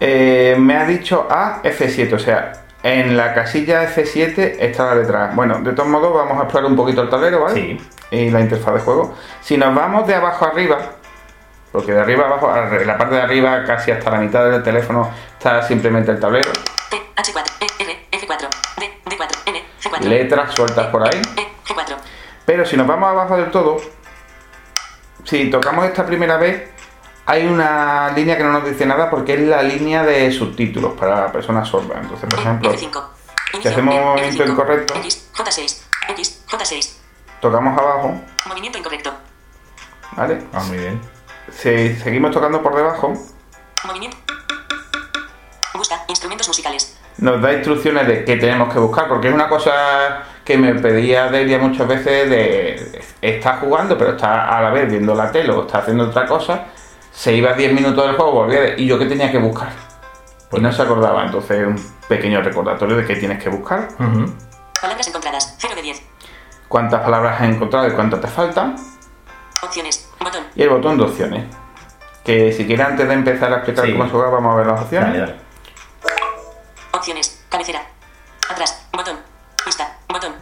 Eh, 0.00 0.56
me 0.58 0.76
ha 0.76 0.84
dicho 0.84 1.26
A, 1.30 1.62
F7, 1.62 2.12
o 2.14 2.18
sea, 2.18 2.64
en 2.82 3.16
la 3.16 3.32
casilla 3.32 3.88
F7 3.88 4.56
está 4.58 4.86
la 4.86 4.96
letra 4.96 5.26
A. 5.26 5.34
Bueno, 5.34 5.60
de 5.60 5.72
todos 5.72 5.88
modos 5.88 6.12
vamos 6.12 6.38
a 6.38 6.42
explorar 6.42 6.68
un 6.70 6.76
poquito 6.76 7.02
el 7.02 7.08
tablero, 7.08 7.42
¿vale? 7.42 7.54
Sí. 7.54 7.80
Y 8.10 8.30
la 8.30 8.40
interfaz 8.40 8.74
de 8.74 8.80
juego. 8.80 9.14
Si 9.40 9.56
nos 9.56 9.74
vamos 9.74 10.06
de 10.06 10.14
abajo 10.14 10.44
arriba, 10.44 10.93
porque 11.74 11.90
de 11.90 12.00
arriba 12.00 12.26
abajo, 12.26 12.54
en 12.56 12.86
la 12.86 12.96
parte 12.96 13.16
de 13.16 13.22
arriba, 13.22 13.64
casi 13.64 13.90
hasta 13.90 14.08
la 14.08 14.18
mitad 14.18 14.48
del 14.48 14.62
teléfono, 14.62 15.10
está 15.36 15.60
simplemente 15.60 16.12
el 16.12 16.20
tablero. 16.20 16.52
T. 16.88 17.02
H4. 17.16 17.44
E. 17.58 17.82
R. 17.82 18.06
F4. 18.12 18.48
D. 18.78 19.00
D4. 19.04 19.28
N. 19.46 19.64
C4. 19.82 20.00
Letras 20.02 20.54
sueltas 20.54 20.86
por 20.86 21.02
ahí. 21.02 21.20
E. 21.36 21.48
G4. 21.66 21.96
Pero 22.46 22.64
si 22.64 22.76
nos 22.76 22.86
vamos 22.86 23.08
abajo 23.08 23.36
del 23.36 23.50
todo, 23.50 23.78
si 25.24 25.50
tocamos 25.50 25.84
esta 25.86 26.06
primera 26.06 26.36
vez, 26.36 26.70
hay 27.26 27.44
una 27.44 28.12
línea 28.14 28.36
que 28.36 28.44
no 28.44 28.52
nos 28.52 28.64
dice 28.64 28.86
nada 28.86 29.10
porque 29.10 29.34
es 29.34 29.40
la 29.40 29.60
línea 29.64 30.04
de 30.04 30.30
subtítulos 30.30 30.92
para 30.92 31.32
personas 31.32 31.68
sordas. 31.68 31.98
Entonces, 32.00 32.28
por 32.30 32.38
ejemplo, 32.38 32.72
F5. 32.72 33.04
si 33.60 33.66
hacemos 33.66 33.96
movimiento 33.96 34.44
incorrecto, 34.44 34.94
X. 34.98 35.28
J6. 35.34 35.82
X. 36.10 36.44
J6. 36.48 36.92
tocamos 37.40 37.76
abajo, 37.76 38.14
Movimiento 38.46 38.78
incorrecto. 38.78 39.12
¿vale? 40.16 40.40
Ah, 40.52 40.62
muy 40.68 40.78
bien. 40.78 41.13
Si 41.52 41.94
seguimos 41.96 42.30
tocando 42.30 42.62
por 42.62 42.74
debajo, 42.74 43.12
Movimiento. 43.84 44.16
Busca 45.74 46.02
instrumentos 46.08 46.48
musicales. 46.48 46.96
nos 47.18 47.40
da 47.42 47.52
instrucciones 47.52 48.06
de 48.06 48.24
qué 48.24 48.36
tenemos 48.36 48.72
que 48.72 48.78
buscar, 48.78 49.08
porque 49.08 49.28
es 49.28 49.34
una 49.34 49.48
cosa 49.48 50.22
que 50.44 50.56
me 50.58 50.74
pedía 50.74 51.28
Delia 51.28 51.58
muchas 51.58 51.86
veces 51.86 52.28
de 52.30 53.02
está 53.20 53.58
jugando, 53.58 53.96
pero 53.98 54.12
está 54.12 54.56
a 54.56 54.62
la 54.62 54.70
vez 54.70 54.90
viendo 54.90 55.14
la 55.14 55.30
tele 55.30 55.52
o 55.52 55.62
está 55.66 55.78
haciendo 55.78 56.08
otra 56.08 56.26
cosa, 56.26 56.64
se 57.12 57.34
iba 57.34 57.52
10 57.52 57.72
minutos 57.72 58.06
del 58.06 58.16
juego, 58.16 58.32
volvía 58.32 58.60
de- 58.60 58.74
y 58.82 58.86
yo 58.86 58.98
qué 58.98 59.06
tenía 59.06 59.30
que 59.30 59.38
buscar. 59.38 59.70
Pues 60.50 60.62
no 60.62 60.72
se 60.72 60.82
acordaba, 60.82 61.24
entonces 61.24 61.66
un 61.66 61.76
pequeño 62.08 62.40
recordatorio 62.42 62.96
de 62.96 63.04
qué 63.04 63.16
tienes 63.16 63.42
que 63.42 63.48
buscar. 63.48 63.88
Palabras 64.80 65.08
encontradas. 65.08 65.54
0 65.58 65.74
de 65.76 65.82
10. 65.82 66.02
cuántas 66.68 67.02
palabras 67.02 67.40
has 67.40 67.48
encontrado 67.48 67.86
y 67.88 67.92
cuántas 67.92 68.20
te 68.20 68.26
faltan, 68.28 68.76
Opciones. 69.62 70.03
Botón. 70.20 70.44
y 70.54 70.62
el 70.62 70.68
botón 70.70 70.96
de 70.98 71.04
opciones. 71.04 71.44
Que 72.24 72.52
si 72.52 72.66
quieres 72.66 72.86
antes 72.86 73.06
de 73.06 73.14
empezar 73.14 73.52
a 73.52 73.56
explicar 73.56 73.84
Sí. 73.84 73.92
cómo 73.92 74.04
se 74.04 74.10
juega, 74.10 74.28
vamos 74.30 74.52
a 74.54 74.56
ver 74.56 74.66
las 74.66 74.80
opciones. 74.80 75.08
Dale, 75.12 75.20
dale. 75.20 75.34
Opciones. 76.92 77.44
Cabecera. 77.50 77.82
Atrás. 78.50 78.86
Botón. 78.92 79.16
Pista. 79.64 79.96
Botón. 80.08 80.32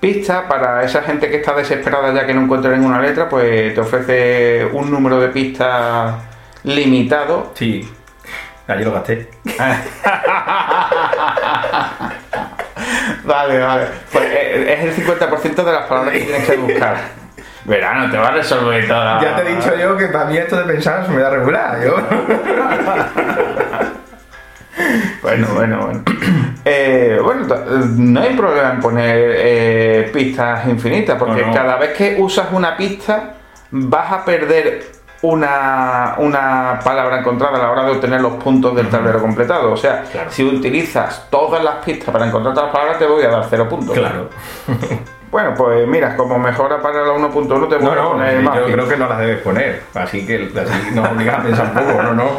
Pista 0.00 0.48
para 0.48 0.82
esa 0.82 1.02
gente 1.02 1.28
que 1.30 1.36
está 1.36 1.54
desesperada 1.54 2.12
ya 2.14 2.26
que 2.26 2.32
no 2.34 2.40
encuentra 2.42 2.70
ninguna 2.76 3.00
letra, 3.00 3.28
pues 3.28 3.74
te 3.74 3.80
ofrece 3.80 4.64
un 4.72 4.90
número 4.90 5.20
de 5.20 5.28
pistas 5.28 6.14
limitado. 6.64 7.52
Sí. 7.54 7.88
Ah, 8.66 8.76
yo 8.76 8.86
lo 8.86 8.92
gasté. 8.92 9.28
Vale, 13.24 13.58
vale. 13.60 13.86
Pues 14.12 14.24
eh, 14.30 14.74
es 14.78 14.98
el 14.98 15.06
50% 15.06 15.54
de 15.64 15.72
las 15.72 15.86
palabras 15.86 16.12
que 16.14 16.20
tienes 16.20 16.48
que 16.48 16.56
buscar. 16.56 16.96
Verano, 17.64 18.10
te 18.10 18.16
va 18.18 18.28
a 18.28 18.30
resolver 18.32 18.86
toda. 18.88 19.20
Ya 19.20 19.36
te 19.36 19.42
he 19.42 19.54
dicho 19.56 19.74
yo 19.76 19.96
que 19.96 20.06
para 20.06 20.24
mí 20.26 20.36
esto 20.38 20.56
de 20.56 20.64
pensar 20.64 21.04
se 21.06 21.12
me 21.12 21.20
da 21.20 21.30
regular. 21.30 21.78
Yo. 21.84 21.96
Bueno, 25.22 25.46
bueno, 25.54 25.78
bueno. 25.86 26.02
Eh, 26.62 27.18
bueno, 27.22 27.46
t- 27.46 27.54
no 27.96 28.20
hay 28.20 28.36
problema 28.36 28.72
en 28.72 28.80
poner 28.80 29.16
eh, 29.34 30.10
pistas 30.12 30.66
infinitas, 30.66 31.16
porque 31.18 31.40
No, 31.40 31.46
no. 31.48 31.54
cada 31.54 31.76
vez 31.78 31.96
que 31.96 32.16
usas 32.20 32.48
una 32.52 32.76
pista 32.76 33.32
vas 33.70 34.12
a 34.12 34.24
perder 34.26 34.84
una, 35.22 36.16
una 36.18 36.78
palabra 36.84 37.18
encontrada 37.20 37.56
a 37.56 37.62
la 37.62 37.70
hora 37.70 37.84
de 37.84 37.92
obtener 37.92 38.20
los 38.20 38.34
puntos 38.34 38.76
del 38.76 38.88
tablero 38.88 39.20
completado. 39.22 39.72
O 39.72 39.76
sea, 39.76 40.02
Claro. 40.12 40.30
si 40.30 40.44
utilizas 40.44 41.28
todas 41.30 41.64
las 41.64 41.76
pistas 41.76 42.10
para 42.10 42.26
encontrar 42.26 42.52
todas 42.54 42.66
las 42.68 42.74
palabras, 42.74 42.98
te 42.98 43.06
voy 43.06 43.22
a 43.24 43.28
dar 43.30 43.46
cero 43.48 43.66
puntos. 43.68 43.96
Claro. 43.96 44.28
Bueno, 45.30 45.54
pues 45.56 45.86
mira, 45.86 46.16
como 46.16 46.38
mejora 46.38 46.80
para 46.82 47.02
la 47.04 47.12
1.1 47.12 47.68
te 47.68 47.76
voy 47.76 47.84
No, 47.84 47.92
a 47.92 47.94
no, 47.94 48.10
poner 48.12 48.38
sí, 48.38 48.44
más 48.44 48.56
yo 48.56 48.64
creo 48.66 48.88
que 48.88 48.96
no 48.96 49.08
las 49.08 49.18
debes 49.18 49.38
poner. 49.42 49.82
Así 49.94 50.26
que 50.26 50.50
así 50.60 50.90
nos 50.94 51.08
obligas 51.08 51.38
a 51.38 51.42
pensar 51.42 51.66
un 51.66 51.72
poco, 51.86 52.02
no, 52.02 52.14
no. 52.14 52.30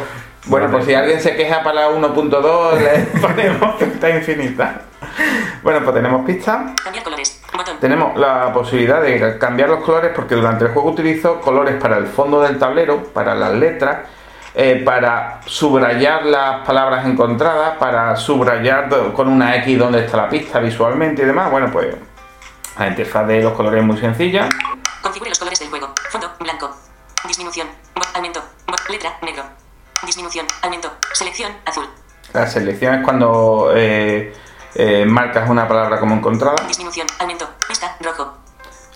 Bueno, 0.46 0.66
No 0.66 0.72
pues 0.72 0.84
si 0.86 0.94
alguien 0.94 1.20
se 1.20 1.34
queja 1.36 1.62
para 1.62 1.88
la 1.88 1.90
1.2, 1.90 2.78
le 2.80 3.20
ponemos 3.20 3.76
pista 3.76 4.10
infinita. 4.10 4.82
Bueno, 5.62 5.80
pues 5.82 5.94
tenemos 5.94 6.26
pistas. 6.26 6.72
Cambiar 6.82 7.04
colores. 7.04 7.42
Botón. 7.56 7.76
Tenemos 7.80 8.16
la 8.18 8.52
posibilidad 8.52 9.00
de 9.02 9.38
cambiar 9.38 9.68
los 9.68 9.84
colores 9.84 10.10
porque 10.14 10.34
durante 10.34 10.64
el 10.64 10.72
juego 10.72 10.90
utilizo 10.90 11.40
colores 11.40 11.76
para 11.80 11.96
el 11.98 12.06
fondo 12.06 12.42
del 12.42 12.58
tablero, 12.58 13.04
para 13.12 13.34
las 13.34 13.52
letras, 13.52 13.98
eh, 14.54 14.82
para 14.84 15.40
subrayar 15.46 16.24
las 16.26 16.66
palabras 16.66 17.06
encontradas, 17.06 17.76
para 17.78 18.16
subrayar 18.16 18.88
con 19.14 19.28
una 19.28 19.56
X 19.56 19.78
donde 19.78 20.04
está 20.04 20.16
la 20.16 20.28
pista 20.28 20.58
visualmente 20.60 21.22
y 21.22 21.26
demás. 21.26 21.50
Bueno, 21.50 21.68
pues 21.72 21.94
la 22.78 22.88
interfaz 22.88 23.26
de 23.26 23.42
los 23.42 23.52
colores 23.52 23.80
es 23.80 23.86
muy 23.86 23.98
sencilla. 23.98 24.48
Configure 25.02 25.30
los 25.30 25.38
colores 25.38 25.58
del 25.60 25.68
juego. 25.68 25.92
Fondo, 26.10 26.32
blanco. 26.40 26.74
Disminución. 27.26 27.68
Aumento. 28.14 28.42
Letra, 28.88 29.16
negro. 29.22 29.44
Disminución. 30.04 30.46
Aumento. 30.62 30.92
Selección, 31.12 31.52
azul. 31.64 31.86
La 32.32 32.46
selección 32.46 32.94
es 32.94 33.04
cuando 33.04 33.72
eh, 33.74 34.32
eh, 34.74 35.04
marcas 35.04 35.48
una 35.48 35.68
palabra 35.68 36.00
como 36.00 36.14
encontrada. 36.14 36.56
Disminución. 36.66 37.06
Aumento. 37.18 37.48
Pista, 37.68 37.96
rojo. 38.00 38.34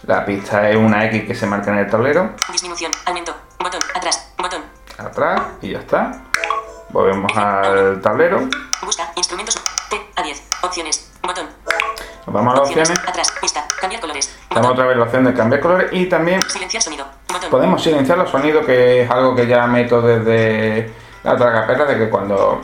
La 0.04 0.25
pista 0.25 0.68
es 0.71 0.76
una 0.76 1.04
X 1.06 1.25
que 1.26 1.35
se 1.35 1.47
marca 1.47 1.71
en 1.71 1.78
el 1.78 1.90
tablero. 1.90 2.35
Disminución. 2.50 2.92
Aumento. 3.04 3.35
Botón. 3.59 3.80
Atrás. 3.95 4.33
Botón. 4.38 4.62
Atrás 4.99 5.42
y 5.62 5.71
ya 5.71 5.80
está. 5.80 6.25
Volvemos 6.90 7.30
al 7.37 8.00
tablero. 8.00 8.49
Busca. 8.83 9.12
Instrumentos. 9.16 9.61
T. 9.90 10.00
A 10.16 10.23
10. 10.23 10.42
Opciones. 10.62 11.12
Botón. 11.23 11.49
Vamos 12.26 12.54
a 12.54 12.59
las 12.59 12.68
opciones. 12.68 12.90
Atrás. 13.06 13.33
Pista. 13.40 13.64
Cambiar 13.80 14.00
colores. 14.00 14.37
Otra 14.50 14.87
vez 14.87 14.97
la 14.97 15.04
opción 15.04 15.25
de 15.25 15.35
cambiar 15.35 15.61
colores 15.61 15.92
y 15.92 16.06
también 16.06 16.42
Silenciar 16.42 16.83
sonido. 16.83 17.06
Botón. 17.33 17.50
podemos 17.50 17.83
silenciar 17.83 18.18
los 18.18 18.30
sonidos, 18.30 18.64
que 18.64 19.02
es 19.02 19.11
algo 19.11 19.35
que 19.35 19.47
ya 19.47 19.66
meto 19.66 20.00
desde 20.00 20.90
la 21.23 21.35
otra 21.35 21.52
carpeta, 21.52 21.85
de 21.85 21.99
que 21.99 22.11
cuando 22.11 22.61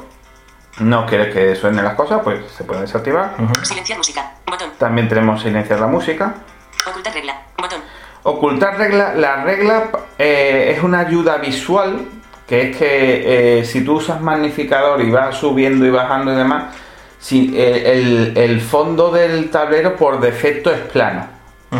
no 0.78 1.06
quieres 1.06 1.32
que 1.34 1.54
suenen 1.54 1.84
las 1.84 1.94
cosas, 1.94 2.20
pues 2.24 2.50
se 2.50 2.64
pueden 2.64 2.84
desactivar. 2.84 3.34
Silenciar 3.62 3.98
música. 3.98 4.32
Botón. 4.46 4.70
También 4.78 5.08
tenemos 5.08 5.42
silenciar 5.42 5.80
la 5.80 5.86
música. 5.86 6.34
Ocultar 6.88 7.12
regla. 7.12 7.42
Botón. 7.58 7.80
Ocultar 8.24 8.78
regla. 8.78 9.14
La 9.14 9.44
regla 9.44 9.90
eh, 10.18 10.74
es 10.76 10.82
una 10.82 11.00
ayuda 11.00 11.36
visual, 11.36 12.08
que 12.46 12.70
es 12.70 12.76
que 12.76 13.58
eh, 13.60 13.64
si 13.64 13.84
tú 13.84 13.96
usas 13.96 14.20
magnificador 14.20 15.00
y 15.02 15.10
vas 15.10 15.36
subiendo 15.36 15.84
y 15.84 15.90
bajando 15.90 16.32
y 16.32 16.36
demás, 16.36 16.74
si 17.22 17.54
el, 17.56 17.86
el- 17.86 18.32
el 18.36 18.60
fondo 18.60 19.10
del 19.12 19.48
tablero 19.50 19.94
por 19.96 20.18
defecto 20.20 20.70
es 20.72 20.80
plano. 20.80 21.26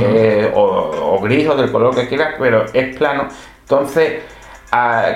eh, 0.01 0.51
o, 0.55 0.63
o 0.63 1.21
gris 1.21 1.47
o 1.49 1.55
del 1.55 1.71
color 1.71 1.95
que 1.95 2.09
quieras, 2.09 2.37
pero 2.39 2.65
es 2.73 2.97
plano. 2.97 3.27
Entonces, 3.61 4.23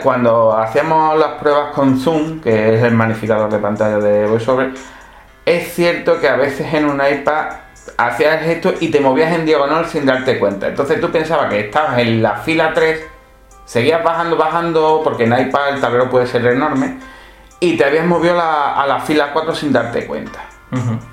cuando 0.02 0.52
hacíamos 0.54 1.18
las 1.18 1.32
pruebas 1.40 1.72
con 1.74 1.98
Zoom, 1.98 2.40
que 2.42 2.74
es 2.76 2.82
el 2.82 2.92
magnificador 2.92 3.50
de 3.50 3.58
pantalla 3.58 3.98
de 3.98 4.26
VoiceOver, 4.26 4.72
es 5.46 5.72
cierto 5.74 6.20
que 6.20 6.28
a 6.28 6.36
veces 6.36 6.74
en 6.74 6.84
un 6.86 7.00
iPad 7.00 7.46
hacías 7.96 8.42
esto 8.46 8.74
y 8.80 8.90
te 8.90 9.00
movías 9.00 9.32
en 9.32 9.46
diagonal 9.46 9.86
sin 9.86 10.04
darte 10.04 10.38
cuenta. 10.38 10.66
Entonces 10.68 11.00
tú 11.00 11.10
pensabas 11.10 11.48
que 11.48 11.60
estabas 11.60 11.98
en 11.98 12.20
la 12.22 12.32
fila 12.36 12.72
3, 12.74 13.00
seguías 13.64 14.02
bajando, 14.04 14.36
bajando, 14.36 15.00
porque 15.02 15.24
en 15.24 15.38
iPad 15.38 15.70
el 15.74 15.80
tablero 15.80 16.10
puede 16.10 16.26
ser 16.26 16.44
enorme, 16.46 16.98
y 17.60 17.76
te 17.76 17.84
habías 17.84 18.04
movido 18.06 18.34
la- 18.36 18.74
a 18.74 18.86
la 18.86 19.00
fila 19.00 19.30
4 19.32 19.54
sin 19.54 19.72
darte 19.72 20.06
cuenta. 20.06 20.40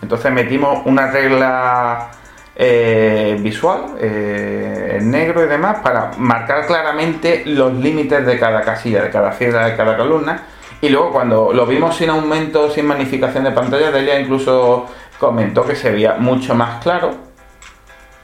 Entonces 0.02 0.32
metimos 0.32 0.80
una 0.86 1.10
regla 1.12 2.10
eh, 2.56 3.38
visual 3.40 3.96
eh, 4.00 4.98
en 5.00 5.10
negro 5.10 5.44
y 5.44 5.48
demás 5.48 5.78
para 5.82 6.12
marcar 6.18 6.66
claramente 6.68 7.44
los 7.46 7.74
límites 7.74 8.26
de 8.26 8.38
cada 8.38 8.62
casilla, 8.62 9.02
de 9.04 9.10
cada 9.10 9.32
fila, 9.32 9.66
de 9.66 9.76
cada 9.76 9.98
columna. 9.98 10.44
Y 10.82 10.90
luego 10.90 11.12
cuando 11.12 11.52
lo 11.54 11.66
vimos 11.66 11.96
sin 11.96 12.10
aumento, 12.10 12.70
sin 12.70 12.86
magnificación 12.86 13.46
de 13.46 13.52
pantalla, 13.52 13.90
Delia 13.90 14.20
incluso 14.20 14.86
comentó 15.18 15.66
que 15.66 15.76
se 15.76 15.92
veía 15.92 16.16
mucho 16.20 16.54
más 16.56 16.82
claro. 16.84 17.12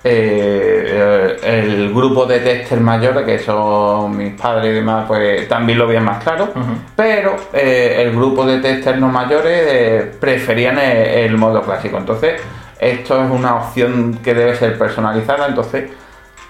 Eh, 0.02 1.38
el 1.44 1.94
grupo 1.94 2.26
de 2.26 2.40
testers 2.40 2.82
mayores, 2.82 3.26
que 3.26 3.40
son 3.40 4.16
mis 4.16 4.34
padres 4.34 4.72
y 4.72 4.76
demás, 4.76 5.06
pues 5.08 5.48
también 5.48 5.78
lo 5.78 5.88
veían 5.88 6.06
más 6.06 6.24
claro. 6.24 6.50
Pero 6.96 7.36
eh, 7.54 7.98
el 8.00 8.16
grupo 8.16 8.46
de 8.46 8.60
testers 8.60 9.00
no 9.00 9.10
mayores 9.10 9.66
eh, 9.68 10.12
preferían 10.20 10.80
el, 10.80 10.98
el 10.98 11.38
modo 11.38 11.62
clásico. 11.62 11.98
Entonces, 11.98 12.42
esto 12.80 13.24
es 13.24 13.30
una 13.30 13.56
opción 13.56 14.20
que 14.24 14.34
debe 14.34 14.56
ser 14.56 14.78
personalizada. 14.78 15.48
Entonces, 15.48 15.90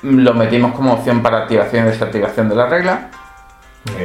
lo 0.04 0.34
metimos 0.34 0.74
como 0.74 0.94
opción 0.94 1.22
para 1.24 1.40
activación 1.40 1.86
y 1.86 1.90
desactivación 1.90 2.50
de 2.50 2.56
la 2.56 2.68
regla. 2.68 3.10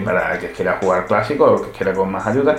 Para 0.05 0.35
el 0.35 0.41
que 0.41 0.53
quiera 0.53 0.79
jugar 0.81 1.05
clásico 1.07 1.45
o 1.45 1.57
el 1.57 1.67
que 1.67 1.77
quiera 1.77 1.93
con 1.93 2.11
más 2.11 2.27
ayuda. 2.27 2.57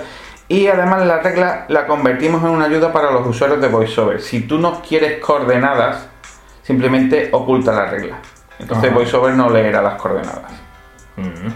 Y 0.48 0.68
además 0.68 1.04
la 1.04 1.18
regla 1.18 1.64
la 1.68 1.86
convertimos 1.86 2.42
en 2.44 2.50
una 2.50 2.66
ayuda 2.66 2.92
para 2.92 3.10
los 3.10 3.26
usuarios 3.26 3.60
de 3.60 3.66
VoiceOver. 3.68 4.20
Si 4.20 4.42
tú 4.42 4.58
no 4.58 4.80
quieres 4.80 5.18
coordenadas, 5.18 6.08
simplemente 6.66 7.28
oculta 7.32 7.72
la 7.72 7.86
regla. 7.86 8.18
Entonces 8.58 8.86
Ajá. 8.90 8.94
VoiceOver 8.96 9.34
no 9.34 9.50
leerá 9.50 9.82
las 9.82 10.00
coordenadas. 10.00 10.50
Ujú. 11.16 11.52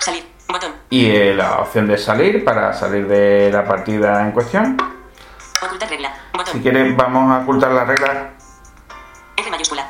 Salir. 0.00 0.24
Botón. 0.48 0.72
Y 0.90 1.10
eh, 1.10 1.34
la 1.34 1.58
opción 1.60 1.86
de 1.86 1.96
salir 1.98 2.44
para 2.44 2.72
salir 2.74 3.06
de 3.08 3.50
la 3.52 3.64
partida 3.64 4.22
en 4.22 4.32
cuestión. 4.32 4.76
Ocultar 5.64 5.88
regla. 5.88 6.12
Si 6.32 6.38
Botón. 6.38 6.60
quieres, 6.60 6.96
vamos 6.96 7.32
a 7.32 7.38
ocultar 7.42 7.70
la 7.72 7.84
regla. 7.84 8.30
F 9.36 9.50
mayúscula. 9.50 9.86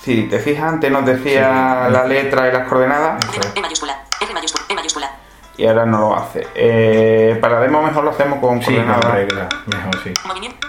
Si 0.00 0.22
te 0.28 0.38
fijas, 0.38 0.72
antes 0.74 0.90
nos 0.90 1.04
decía 1.04 1.88
la 1.90 2.04
letra 2.06 2.48
y 2.48 2.52
las 2.52 2.68
coordenadas. 2.68 3.24
E 3.54 3.60
mayúscula. 3.60 4.04
F 4.20 4.32
mayúscula. 4.32 4.64
E 4.68 4.74
mayúscula. 4.74 5.10
y 5.58 5.66
ahora 5.66 5.86
no 5.86 5.98
lo 6.00 6.16
hace. 6.16 6.46
Eh, 6.54 7.36
para 7.40 7.60
demo 7.60 7.82
mejor 7.82 8.04
lo 8.04 8.10
hacemos 8.10 8.38
con 8.38 8.60
Sí, 8.62 8.66
con 8.76 8.84
coordenadas. 8.84 9.12
regla. 9.14 9.48
Mejor 9.66 10.02
sí. 10.04 10.12
Movimiento. 10.26 10.68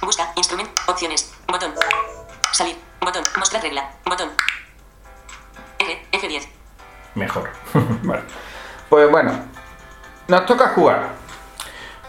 Busca. 0.00 0.32
Instrumento. 0.34 0.71
Opciones. 0.86 1.32
Botón. 1.48 1.72
Salir. 2.52 2.76
Botón. 3.00 3.24
Mostrar 3.38 3.62
regla. 3.62 3.90
Botón. 4.04 4.30
F. 5.78 6.06
F10. 6.12 6.48
Mejor. 7.14 7.50
Vale. 8.02 8.22
Pues 8.88 9.10
bueno, 9.10 9.32
nos 10.28 10.46
toca 10.46 10.68
jugar. 10.68 11.08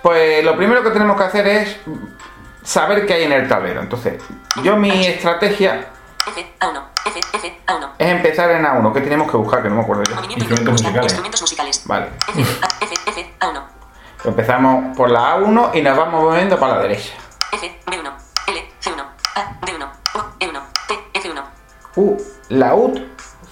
Pues 0.01 0.43
lo 0.43 0.57
primero 0.57 0.83
que 0.83 0.89
tenemos 0.89 1.17
que 1.17 1.23
hacer 1.23 1.47
es 1.47 1.77
saber 2.63 3.05
qué 3.05 3.13
hay 3.13 3.23
en 3.23 3.31
el 3.31 3.47
tablero. 3.47 3.81
Entonces, 3.81 4.21
yo 4.61 4.75
mi 4.75 5.05
estrategia 5.05 5.87
F. 6.27 6.53
A1. 6.59 6.83
F. 7.05 7.19
F. 7.33 7.59
A1. 7.67 7.89
es 7.97 8.07
empezar 8.07 8.51
en 8.51 8.65
A1, 8.65 8.93
que 8.93 9.01
tenemos 9.01 9.29
que 9.29 9.37
buscar, 9.37 9.61
que 9.61 9.69
no 9.69 9.75
me 9.75 9.81
acuerdo. 9.81 10.03
Movimiento 10.15 10.45
Instrumentos 10.45 10.81
musicales. 10.81 11.03
Instrumentos 11.03 11.41
musicales. 11.41 11.83
Vale. 11.85 12.07
F. 12.27 12.41
A, 12.61 12.67
F. 12.83 12.95
F. 13.07 13.33
A1. 13.39 13.63
Empezamos 14.25 14.97
por 14.97 15.09
la 15.09 15.37
A1 15.37 15.71
y 15.73 15.81
nos 15.81 15.97
vamos 15.97 16.23
moviendo 16.23 16.57
para 16.59 16.75
la 16.75 16.81
derecha. 16.81 17.13
F. 17.51 17.79
B1. 17.85 18.02
L. 19.35 19.41
C1. 19.41 19.41
A. 19.41 19.59
D1. 19.61 19.91
U. 20.15 20.19
E1. 20.39 20.63
T. 20.87 21.19
F1. 21.19 21.43
Uh, 21.95 22.17
la 22.49 22.75
UT, 22.75 22.99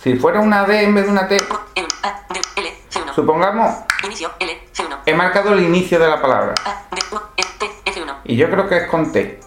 si 0.02 0.15
fuera 0.15 0.39
una 0.39 0.65
D 0.65 0.84
en 0.84 0.96
vez 0.96 1.06
de 1.06 1.12
una 1.12 1.28
T, 1.28 1.38
U. 1.38 1.54
E1. 1.76 1.88
A. 2.04 2.22
D. 2.34 2.41
L. 2.58 2.74
C1. 2.89 3.13
supongamos, 3.15 3.78
Inicio. 4.04 4.32
L. 4.39 4.67
C1. 4.74 5.00
he 5.06 5.13
marcado 5.13 5.54
el 5.54 5.62
inicio 5.63 6.00
de 6.00 6.08
la 6.08 6.22
palabra. 6.22 6.54
A. 6.65 6.84
D. 6.96 7.02
U. 7.12 7.20
E. 7.38 7.44
T. 7.60 7.91
F1. 7.91 8.15
Y 8.26 8.36
yo 8.36 8.50
creo 8.50 8.67
que 8.67 8.78
es 8.78 8.88
con 8.88 9.12
T. 9.12 9.39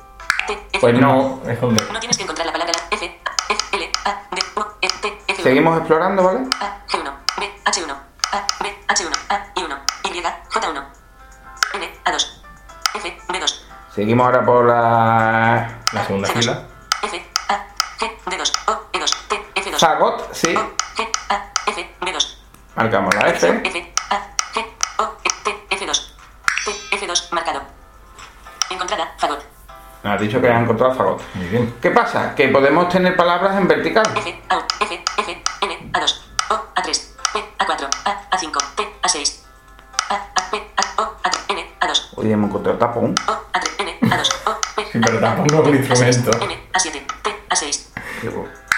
T. 0.47 0.69
F1. 0.75 0.81
Pues 0.81 1.01
no. 1.01 1.43
Es 1.49 1.59
con 1.59 1.75
D. 1.75 1.83
No 1.93 1.99
tienes 2.01 2.17
que 2.17 2.23
encontrar 2.23 2.47
la 2.47 2.53
palabra 2.53 2.75
F, 2.91 3.21
F, 3.49 3.77
L, 3.77 3.93
A, 4.05 4.23
D, 4.31 4.43
U, 4.57 4.65
E, 4.81 4.89
T, 5.01 5.19
F1. 5.29 5.43
Seguimos 5.43 5.79
explorando, 5.79 6.23
¿vale? 6.23 6.41
A, 6.61 6.85
G1, 6.87 7.13
B, 7.39 7.53
H1, 7.65 7.97
A, 8.33 8.47
B, 8.63 8.77
H1, 8.89 9.14
Seguimos 13.95 14.27
ahora 14.27 14.45
por 14.45 14.67
la 14.67 15.79
La 15.93 16.05
segunda 16.05 16.29
C2, 16.29 16.33
fila. 16.33 16.63
F, 17.03 17.27
A, 17.49 17.67
G, 17.99 18.11
D2, 18.27 18.53
O, 18.67 18.81
E2, 18.93 19.15
T, 19.29 19.45
F2, 19.61 19.79
Zagot, 19.79 20.33
sí. 20.35 20.55
O, 20.57 20.75
G, 20.97 21.09
A, 21.29 21.51
F, 21.67 21.95
B2, 22.01 22.37
Marcamos 22.75 23.15
la 23.15 23.29
F. 23.29 23.61
F, 23.65 23.95
A, 24.11 24.21
G, 24.53 24.67
O, 24.99 25.15
E, 25.23 25.29
T, 25.45 25.77
F2, 25.77 26.13
T, 26.65 26.97
F2, 27.07 27.31
marcado. 27.33 27.63
Encontrada, 28.71 29.15
fagot. 29.19 29.45
Nos 30.03 30.13
ha 30.13 30.17
dicho 30.17 30.41
que 30.41 30.49
ha 30.49 30.59
encontrado 30.59 30.95
Zagot. 30.95 31.23
Muy 31.35 31.47
bien. 31.47 31.77
¿Qué 31.81 31.91
pasa? 31.91 32.35
Que 32.35 32.49
podemos 32.49 32.89
tener 32.89 33.15
palabras 33.17 33.57
en 33.57 33.69
vertical. 33.69 34.05
F, 34.17 34.43
A, 34.49 34.59
F, 34.81 35.05
F, 35.19 35.43
N, 35.61 35.93
A2, 35.93 36.21
O, 36.51 36.55
A3, 36.75 37.15
P, 37.33 37.45
A4, 37.59 37.89
A, 38.07 38.31
A5, 38.37 38.75
T, 38.75 38.89
A6, 39.03 39.43
A, 40.11 40.15
A, 40.15 40.51
P, 40.51 40.57
A, 40.57 40.83
O, 40.83 40.83
A3, 40.83 40.84
N, 42.15 42.15
A2, 42.15 42.17
Hoy 42.17 42.33
hemos 42.33 42.49
encontrado 42.51 42.79
tapón. 42.79 43.15
O, 43.27 43.33
A3, 43.53 43.71
N, 43.79 43.99
A2, 44.03 44.33
O, 44.47 44.57
P, 44.77 44.85
Sí, 44.93 45.01
pero 45.05 45.19
tampoco 45.21 45.63
es 45.63 45.69
un 45.69 45.75
instrumento. 45.77 46.31
A6, 46.31 46.43
N, 46.45 46.59
A7, 46.73 47.03
T, 47.23 47.31
A6, 47.51 47.87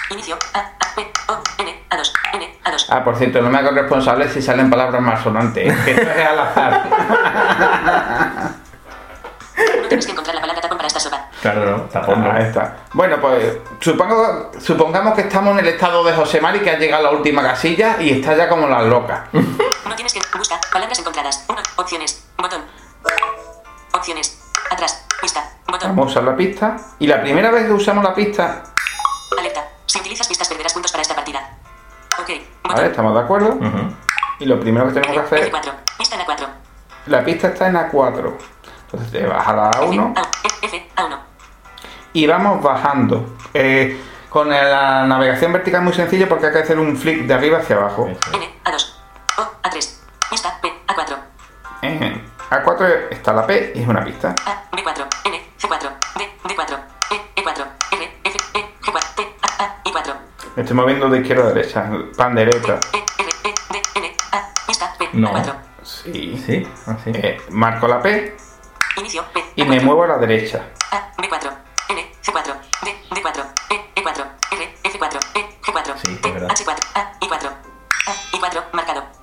Inicio. 0.09 0.37
A, 0.53 0.59
A, 0.59 0.95
P, 0.95 1.11
O, 1.29 1.37
N, 1.59 1.83
A2, 1.89 2.11
N, 2.33 2.59
A2. 2.65 2.85
Ah, 2.89 3.03
por 3.03 3.15
cierto, 3.17 3.41
no 3.41 3.49
me 3.49 3.57
hago 3.59 3.71
responsable 3.71 4.29
si 4.29 4.41
salen 4.41 4.69
palabras 4.69 5.01
más 5.01 5.21
sonantes. 5.21 5.75
Que 5.83 5.91
esto 5.91 6.09
es 6.09 6.25
al 6.27 6.39
azar. 6.39 6.89
No 9.57 9.87
tienes 9.87 10.05
que 10.05 10.11
encontrar 10.11 10.35
la 10.35 10.41
palabra 10.41 10.61
tapón 10.61 10.77
para 10.77 10.87
esta 10.87 10.99
sopa. 10.99 11.29
Claro, 11.41 11.65
no, 11.77 11.83
tapón 11.85 12.23
no. 12.23 12.37
Está. 12.37 12.75
Bueno, 12.93 13.17
pues 13.19 13.57
supongo, 13.79 14.51
supongamos 14.59 15.15
que 15.15 15.21
estamos 15.21 15.53
en 15.53 15.59
el 15.65 15.73
estado 15.73 16.03
de 16.03 16.13
José 16.13 16.39
Mari, 16.41 16.59
que 16.59 16.69
ha 16.69 16.77
llegado 16.77 17.07
a 17.07 17.11
la 17.11 17.17
última 17.17 17.41
casilla 17.41 17.95
y 17.99 18.11
está 18.11 18.35
ya 18.35 18.47
como 18.49 18.67
las 18.67 18.83
locas. 18.83 19.21
No 19.87 19.95
tienes 19.95 20.13
que. 20.13 20.19
Busca. 20.37 20.59
Palabras 20.71 20.99
encontradas. 20.99 21.45
1. 21.47 21.57
Opciones. 21.77 22.23
Botón. 22.37 22.61
Opciones. 24.07 24.39
Atrás. 24.71 25.05
Pista. 25.19 25.51
Botón. 25.67 25.89
Vamos 25.89 26.07
a 26.07 26.11
usar 26.11 26.23
la 26.23 26.37
pista. 26.37 26.77
Y 26.97 27.07
la 27.07 27.21
primera 27.21 27.51
vez 27.51 27.65
que 27.65 27.73
usamos 27.73 28.01
la 28.05 28.15
pista, 28.15 28.63
Alerta. 29.37 29.67
Si 29.85 29.99
utilizas 29.99 30.25
pistas 30.25 30.47
perderás 30.47 30.71
puntos 30.71 30.93
para 30.93 31.01
esta 31.01 31.13
partida. 31.13 31.57
Ok. 32.17 32.27
¿vale? 32.29 32.43
Botón. 32.63 32.85
Estamos 32.85 33.13
de 33.15 33.19
acuerdo. 33.19 33.49
Ujú. 33.49 33.93
Y 34.39 34.45
lo 34.45 34.61
primero 34.61 34.87
que 34.87 34.93
tenemos 34.93 35.13
que 35.13 35.35
hacer, 35.35 35.51
F4. 35.51 35.73
Pista 35.97 36.15
en 36.15 36.21
A4. 36.21 36.47
la 37.07 37.25
pista 37.25 37.47
está 37.49 37.67
en 37.67 37.75
A4. 37.75 38.33
Entonces 38.85 39.11
te 39.11 39.25
vas 39.25 39.45
a 39.45 39.53
la 39.53 39.71
A1 39.71 40.13
F, 40.45 40.55
F, 40.61 40.89
A1. 40.95 41.19
y 42.13 42.27
vamos 42.27 42.63
bajando. 42.63 43.35
Eh, 43.53 44.01
con 44.29 44.47
la 44.49 45.05
navegación 45.05 45.51
vertical 45.51 45.81
es 45.81 45.83
muy 45.83 45.93
sencillo 45.93 46.29
porque 46.29 46.45
hay 46.45 46.53
que 46.53 46.59
hacer 46.59 46.79
un 46.79 46.95
flick 46.95 47.23
de 47.23 47.33
arriba 47.33 47.57
hacia 47.57 47.75
abajo. 47.75 48.07
N, 48.07 48.59
A2. 48.63 48.93
O, 49.39 49.67
A3. 49.67 49.97
Pista, 50.29 50.57
P, 50.61 50.71
A4. 50.87 51.17
En 51.81 52.36
A4 52.49 53.07
está 53.11 53.33
la 53.33 53.45
P 53.45 53.73
y 53.75 53.81
es 53.81 53.87
una 53.87 54.03
pista. 54.03 54.33
A, 54.45 54.69
B4. 54.71 55.05
N, 55.25 55.41
C4. 55.59 55.89
D, 56.17 56.31
D4. 56.43 56.79
E, 57.11 57.41
E4. 57.41 57.65
R, 57.91 58.11
F, 58.23 58.37
E, 58.53 58.65
G4. 58.81 59.15
T, 59.15 59.35
A, 59.41 59.63
A, 59.63 59.83
I4. 59.83 60.13
Me 60.55 60.63
estoy 60.63 60.77
moviendo 60.77 61.09
de 61.09 61.19
izquierda 61.19 61.43
a 61.43 61.53
derecha, 61.53 61.89
pan 62.15 62.35
derecha. 62.35 62.79
E, 62.93 62.97
R, 62.97 63.29
E, 63.43 63.53
D, 63.73 63.81
N, 63.95 64.17
A. 64.31 64.53
Pista, 64.65 64.93
P, 64.97 65.09
No. 65.13 65.33
A4. 65.33 65.55
Sí. 65.83 66.41
¿Sí? 66.45 66.67
Ah, 66.85 66.95
sí. 67.03 67.11
Eh, 67.13 67.37
marco 67.51 67.87
la 67.87 68.01
P 68.01 68.35
Inicio, 68.97 69.23
P, 69.33 69.43
y 69.55 69.63
me 69.65 69.79
A4. 69.79 69.83
muevo 69.83 70.03
a 70.03 70.07
la 70.07 70.17
derecha. 70.17 70.69
A, 70.91 71.11
B4. 71.17 71.51
N, 71.89 72.11
C4. 72.23 72.53
D, 72.83 72.95
D4. 73.11 73.45
E, 73.71 74.01
E4. 74.01 74.25
R, 74.51 74.73
F4. 74.83 75.19
E, 75.35 75.61
G4. 75.61 75.95
Sí, 75.97 76.15
T, 76.15 76.27
es 76.29 76.33
verdad. 76.33 76.49
H4. 76.49 76.77
A, 76.95 77.13
I4. 77.19 77.49
A, 78.07 78.37
I4. 78.37 78.63
Marcado. 78.73 79.16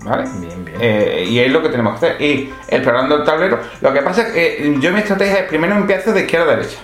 ¿Vale? 0.00 0.28
Bien, 0.34 0.64
bien. 0.64 0.78
Eh, 0.80 1.26
y 1.28 1.38
es 1.40 1.50
lo 1.50 1.62
que 1.62 1.68
tenemos 1.70 1.98
que 1.98 2.06
hacer. 2.06 2.22
Y 2.22 2.52
explorando 2.68 3.16
el 3.16 3.24
tablero. 3.24 3.58
Lo 3.80 3.92
que 3.92 4.02
pasa 4.02 4.22
es 4.22 4.32
que 4.32 4.68
eh, 4.68 4.76
yo 4.78 4.92
mi 4.92 5.00
estrategia 5.00 5.40
es 5.40 5.48
primero 5.48 5.74
empiezo 5.74 6.12
de 6.12 6.22
izquierda 6.22 6.52
a 6.52 6.56
derecha. 6.56 6.78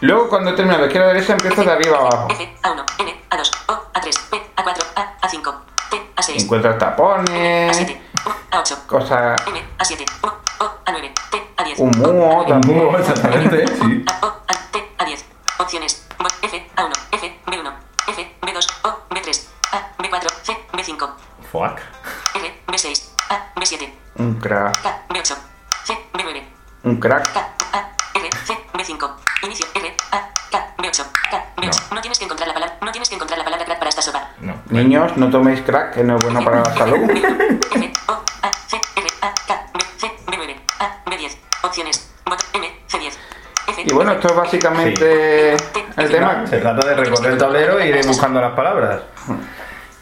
Luego 0.00 0.28
cuando 0.28 0.50
he 0.50 0.52
terminado 0.54 0.82
de 0.82 0.86
izquierda 0.88 1.10
a 1.10 1.12
derecha 1.12 1.32
empiezo 1.32 1.64
de 1.64 1.72
arriba 1.72 1.96
a 1.96 2.00
abajo. 2.00 2.28
F, 2.30 2.56
A1, 2.62 2.84
N, 3.00 3.14
A2, 3.30 3.50
O, 3.68 3.72
A3, 3.94 4.30
P, 4.30 4.42
A4, 4.56 4.84
A, 4.94 5.18
A5, 5.22 5.54
T, 5.90 6.02
A6, 6.16 6.42
Encuentro 6.42 6.78
tapones, 6.78 7.76
A7, 7.76 7.96
U, 8.26 8.30
A8, 8.56 8.86
cosas... 8.86 9.42
M, 9.48 9.60
A7, 9.78 10.04
U, 10.22 10.26
O, 10.26 10.64
A9, 10.86 11.12
T, 11.30 11.42
A10, 11.56 11.74
Un 11.78 11.90
muo 11.98 12.44
A9, 12.44 12.48
también. 12.48 12.94
Exactamente, 12.94 13.66
sí. 13.66 14.04
A, 14.06 14.26
O, 14.26 14.28
A, 14.46 14.70
T, 14.70 14.88
A10. 14.98 15.24
Opciones. 15.58 16.06
F, 16.42 16.70
A1, 16.76 16.92
F, 17.12 17.40
B1, 17.46 17.72
F, 18.08 18.36
B2, 18.42 18.66
O, 18.84 18.98
B3, 19.10 19.48
A, 19.72 19.96
B4, 19.98 20.30
C, 20.42 20.56
B5, 20.72 21.10
Fuck. 21.52 21.80
R, 22.34 22.62
B6, 22.66 23.10
A, 23.30 23.52
B7, 23.54 23.88
Un 24.16 24.34
crack. 24.40 24.82
K, 24.82 25.02
B8, 25.08 25.36
C, 25.84 25.94
B9, 26.12 26.42
Un 26.84 26.96
crack. 27.00 27.32
K, 27.32 27.40
A, 27.72 27.90
R, 28.14 28.28
C, 28.44 28.54
B5. 28.74 29.10
Inicio, 29.44 29.66
R, 29.74 29.96
A, 30.12 30.28
K, 30.50 30.74
B8, 30.76 31.06
K, 31.30 31.44
B8. 31.56 31.94
No 31.94 32.00
tienes 32.00 32.18
que 32.18 32.24
encontrar 32.24 32.48
la 32.48 32.54
palabra, 32.54 32.76
no 32.82 32.90
tienes 32.92 33.08
que 33.08 33.14
encontrar 33.14 33.38
la 33.38 33.44
palabra 33.44 33.64
crack 33.64 33.78
para 33.78 33.88
esta 33.88 34.02
sopa. 34.02 34.28
No. 34.40 34.54
Niños, 34.70 35.16
no 35.16 35.30
toméis 35.30 35.60
crack, 35.62 35.94
que 35.94 36.04
no 36.04 36.16
es 36.16 36.22
bueno 36.24 36.44
para 36.44 36.60
la 36.60 36.74
salud. 36.76 37.10
F, 37.10 37.92
O, 38.08 38.12
A, 38.42 38.52
C, 38.66 38.76
R, 38.96 39.06
A, 39.22 39.34
K, 39.46 39.66
B, 39.72 39.80
C, 39.96 40.06
B9, 40.26 40.56
A, 40.80 41.04
B10. 41.06 41.36
Opciones. 41.62 42.10
Bot, 42.26 42.42
M, 42.54 42.66
C10. 42.88 43.12
F, 43.68 43.82
Y 43.86 43.92
bueno, 43.94 44.12
esto 44.12 44.28
es 44.28 44.36
básicamente 44.36 45.52
el 45.54 46.10
tema. 46.10 46.46
Se 46.46 46.58
trata 46.58 46.86
de 46.86 46.94
recorrer 46.94 47.32
el 47.32 47.38
tablero 47.38 47.78
e 47.78 47.88
ir 47.88 48.06
buscando 48.06 48.40
las 48.40 48.52
palabras. 48.52 49.02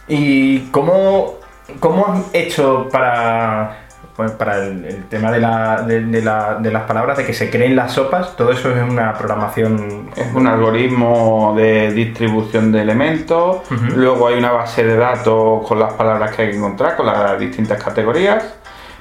¿Y 0.09 0.61
cómo, 0.71 1.35
cómo 1.81 2.07
has 2.07 2.21
hecho 2.35 2.88
para, 2.92 3.79
pues, 4.14 4.31
para 4.33 4.64
el, 4.64 4.85
el 4.85 5.05
tema 5.09 5.33
de, 5.33 5.40
la, 5.40 5.83
de, 5.83 6.01
de 6.01 6.23
la- 6.23 6.55
de 6.61 6.71
las 6.71 6.83
palabras, 6.85 7.19
de 7.19 7.25
que 7.27 7.33
se 7.33 7.51
creen 7.51 7.75
las 7.75 7.92
sopas? 7.92 8.37
Todo 8.37 8.53
eso 8.53 8.71
es 8.71 8.88
una 8.88 9.12
programación. 9.14 10.11
Es 10.16 10.33
un 10.35 10.47
algoritmo 10.47 11.55
de 11.57 11.92
distribución 11.92 12.71
de 12.73 12.83
elementos. 12.83 13.59
Luego 13.97 14.29
hay 14.29 14.38
una 14.38 14.53
base 14.53 14.85
de 14.85 14.97
datos 14.97 15.66
con 15.66 15.79
las 15.79 15.92
palabras 15.95 16.35
que 16.35 16.42
hay 16.42 16.51
que 16.51 16.57
encontrar, 16.57 16.97
con 16.97 17.07
las 17.07 17.38
distintas 17.38 17.83
categorías. 17.83 18.55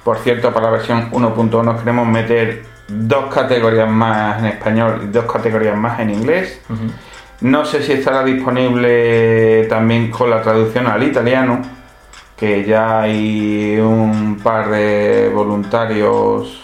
Por 0.03 0.17
cierto, 0.19 0.51
para 0.53 0.67
la 0.67 0.71
versión 0.73 1.09
1.1 1.11 1.79
queremos 1.79 2.07
meter 2.07 2.63
dos 2.87 3.33
categorías 3.33 3.89
más 3.89 4.37
en 4.39 4.45
español 4.45 5.01
y 5.03 5.07
dos 5.07 5.25
categorías 5.25 5.75
más 5.75 5.99
en 5.99 6.11
inglés. 6.11 6.61
No 7.41 7.65
sé 7.65 7.83
si 7.83 7.91
estará 7.93 8.23
disponible 8.23 9.65
también 9.67 10.09
con 10.09 10.29
la 10.29 10.41
traducción 10.41 10.87
al 10.87 11.03
italiano, 11.03 11.61
que 12.37 12.63
ya 12.63 13.01
hay 13.01 13.77
un 13.79 14.39
par 14.43 14.69
de 14.69 15.29
voluntarios 15.33 16.61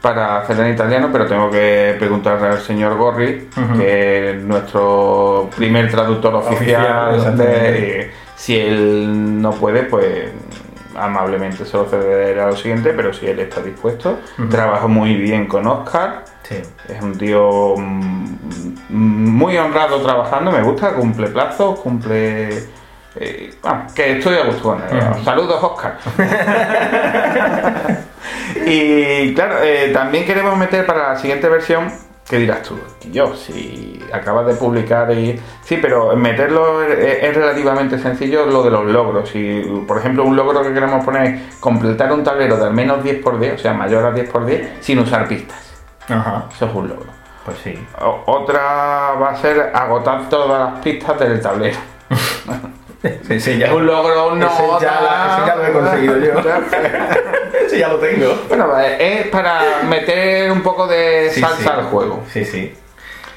para 0.00 0.38
hacer 0.38 0.60
en 0.60 0.74
italiano, 0.74 1.08
pero 1.10 1.26
tengo 1.26 1.50
que 1.50 1.96
preguntarle 1.98 2.48
al 2.48 2.60
señor 2.60 2.96
Gorri, 2.96 3.48
que 3.76 4.30
es 4.32 4.42
nuestro 4.42 5.48
primer 5.56 5.90
traductor 5.90 6.34
Oficial, 6.34 6.60
oficial, 7.10 7.14
exactamente. 7.16 7.70
de- 7.70 8.10
si 8.36 8.58
él 8.58 9.40
no 9.40 9.52
puede, 9.52 9.84
pues 9.84 10.30
amablemente 10.96 11.64
se 11.64 11.76
lo 11.76 11.84
cederé 11.86 12.40
a 12.40 12.46
lo 12.46 12.56
siguiente, 12.56 12.92
pero 12.94 13.12
si 13.12 13.26
él 13.26 13.38
está 13.40 13.60
dispuesto, 13.60 14.18
Ujú. 14.38 14.48
trabajo 14.48 14.88
muy 14.88 15.14
bien 15.16 15.46
con 15.46 15.66
Oscar. 15.66 16.24
Sí. 16.42 16.56
Es 16.88 17.02
un 17.02 17.16
tío 17.16 17.74
mm, 17.76 18.26
muy 18.90 19.56
honrado 19.56 20.00
trabajando, 20.02 20.50
me 20.52 20.62
gusta, 20.62 20.92
cumple 20.94 21.28
plazos, 21.28 21.80
cumple... 21.80 22.58
eh, 23.16 23.54
que 23.94 24.18
estoy 24.18 24.36
a 24.36 24.44
gusto 24.44 24.62
con 24.62 24.82
él. 24.82 25.02
Saludos, 25.24 25.62
Oscar. 25.62 25.98
y 28.66 29.34
claro, 29.34 29.56
eh, 29.62 29.90
también 29.92 30.24
queremos 30.24 30.56
meter 30.56 30.84
para 30.86 31.12
la 31.14 31.18
siguiente 31.18 31.48
versión, 31.48 31.90
¿qué 32.28 32.38
dirás 32.38 32.62
tú? 32.62 32.78
Yo, 33.10 33.34
si 33.36 34.02
acabas 34.12 34.46
de 34.46 34.54
publicar 34.54 35.10
y... 35.12 35.40
Sí, 35.62 35.78
pero 35.80 36.14
meterlo 36.16 36.82
es, 36.82 37.34
relativamente 37.34 37.98
sencillo 37.98 38.46
lo 38.46 38.62
de 38.62 38.70
los 38.70 38.84
logros. 38.86 39.30
Y, 39.34 39.60
por 39.86 39.98
ejemplo, 39.98 40.24
un 40.24 40.34
logro 40.36 40.62
que 40.62 40.72
queremos 40.72 41.04
poner 41.04 41.24
es 41.34 41.56
completar 41.56 42.12
un 42.12 42.24
tablero 42.24 42.56
de 42.56 42.64
al 42.66 42.72
menos 42.74 43.02
10 43.02 43.22
por 43.22 43.38
10, 43.38 43.54
o 43.54 43.58
sea, 43.58 43.72
mayor 43.74 44.04
a 44.06 44.10
10 44.12 44.30
por 44.30 44.44
10, 44.46 44.78
sin 44.80 44.98
usar 44.98 45.28
pistas. 45.28 45.58
Ajá. 46.08 46.44
Eso 46.54 46.66
es 46.66 46.74
un 46.74 46.88
logro. 46.88 47.06
Pues 47.44 47.58
sí. 47.62 47.78
O- 48.00 48.22
otra 48.26 48.60
va 49.20 49.30
a 49.30 49.36
ser 49.36 49.70
agotar 49.74 50.28
todas 50.30 50.72
las 50.72 50.80
pistas 50.82 51.18
del 51.20 51.40
tablero. 51.40 51.78
Sí, 53.28 53.38
sí, 53.38 53.58
ya, 53.58 53.66
Es 53.66 53.72
un 53.74 53.84
logro, 53.84 54.34
no. 54.34 54.46
Ese 54.46 54.62
ya, 54.80 54.98
la- 55.02 55.36
ese 55.36 55.46
ya 55.46 55.56
lo 55.56 55.66
he 55.66 55.72
conseguido 55.72 56.18
yo. 56.20 56.32
Ese 57.74 57.80
ya 57.80 57.88
lo 57.88 57.96
tengo. 57.98 58.34
Bueno, 58.48 58.78
eh, 58.80 59.20
es 59.20 59.26
para 59.28 59.82
meter 59.88 60.50
un 60.52 60.62
poco 60.62 60.86
de 60.86 61.30
salsa 61.30 61.56
sí. 61.62 61.68
al 61.68 61.84
juego. 61.84 62.22
Sí, 62.32 62.44
sí. 62.44 62.72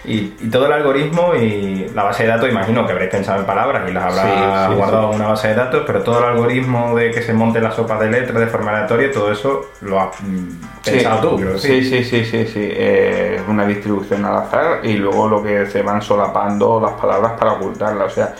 Y, 0.05 0.35
y 0.39 0.49
todo 0.49 0.67
el 0.67 0.71
algoritmo 0.71 1.35
y 1.35 1.89
la 1.93 2.03
base 2.03 2.23
de 2.23 2.29
datos, 2.29 2.47
imagino 2.49 2.85
que 2.85 2.93
habréis 2.93 3.11
pensado 3.11 3.39
en 3.41 3.45
palabras 3.45 3.89
y 3.89 3.91
las 3.93 4.05
habrá 4.17 4.67
Sí, 4.69 4.75
guardado 4.75 5.09
en 5.09 5.15
una 5.15 5.27
base 5.27 5.49
de 5.49 5.55
datos, 5.55 5.83
pero 5.85 6.01
todo 6.01 6.19
el 6.19 6.25
algoritmo 6.25 6.95
de 6.95 7.11
que 7.11 7.21
se 7.21 7.33
monte 7.33 7.59
la 7.59 7.71
sopa 7.71 7.99
de 7.99 8.09
letras 8.09 8.39
de 8.39 8.47
forma 8.47 8.71
aleatoria, 8.71 9.11
todo 9.11 9.31
eso 9.33 9.71
lo 9.81 9.99
has 9.99 10.21
mm, 10.21 10.47
pensado 10.85 11.31
tú, 11.35 11.57
sí, 11.59 11.83
sí, 11.83 12.05
sí, 12.05 12.23
sí, 12.23 12.45
sí. 12.47 12.69
Eh, 12.71 13.41
una 13.49 13.65
distribución 13.65 14.23
al 14.23 14.37
azar 14.37 14.79
y 14.83 14.93
luego 14.93 15.27
lo 15.27 15.43
que 15.43 15.65
se 15.65 15.81
van 15.81 16.01
solapando 16.01 16.79
las 16.79 16.93
palabras 16.93 17.33
para 17.37 17.53
ocultarlas. 17.53 18.07
O 18.09 18.15
sea, 18.15 18.33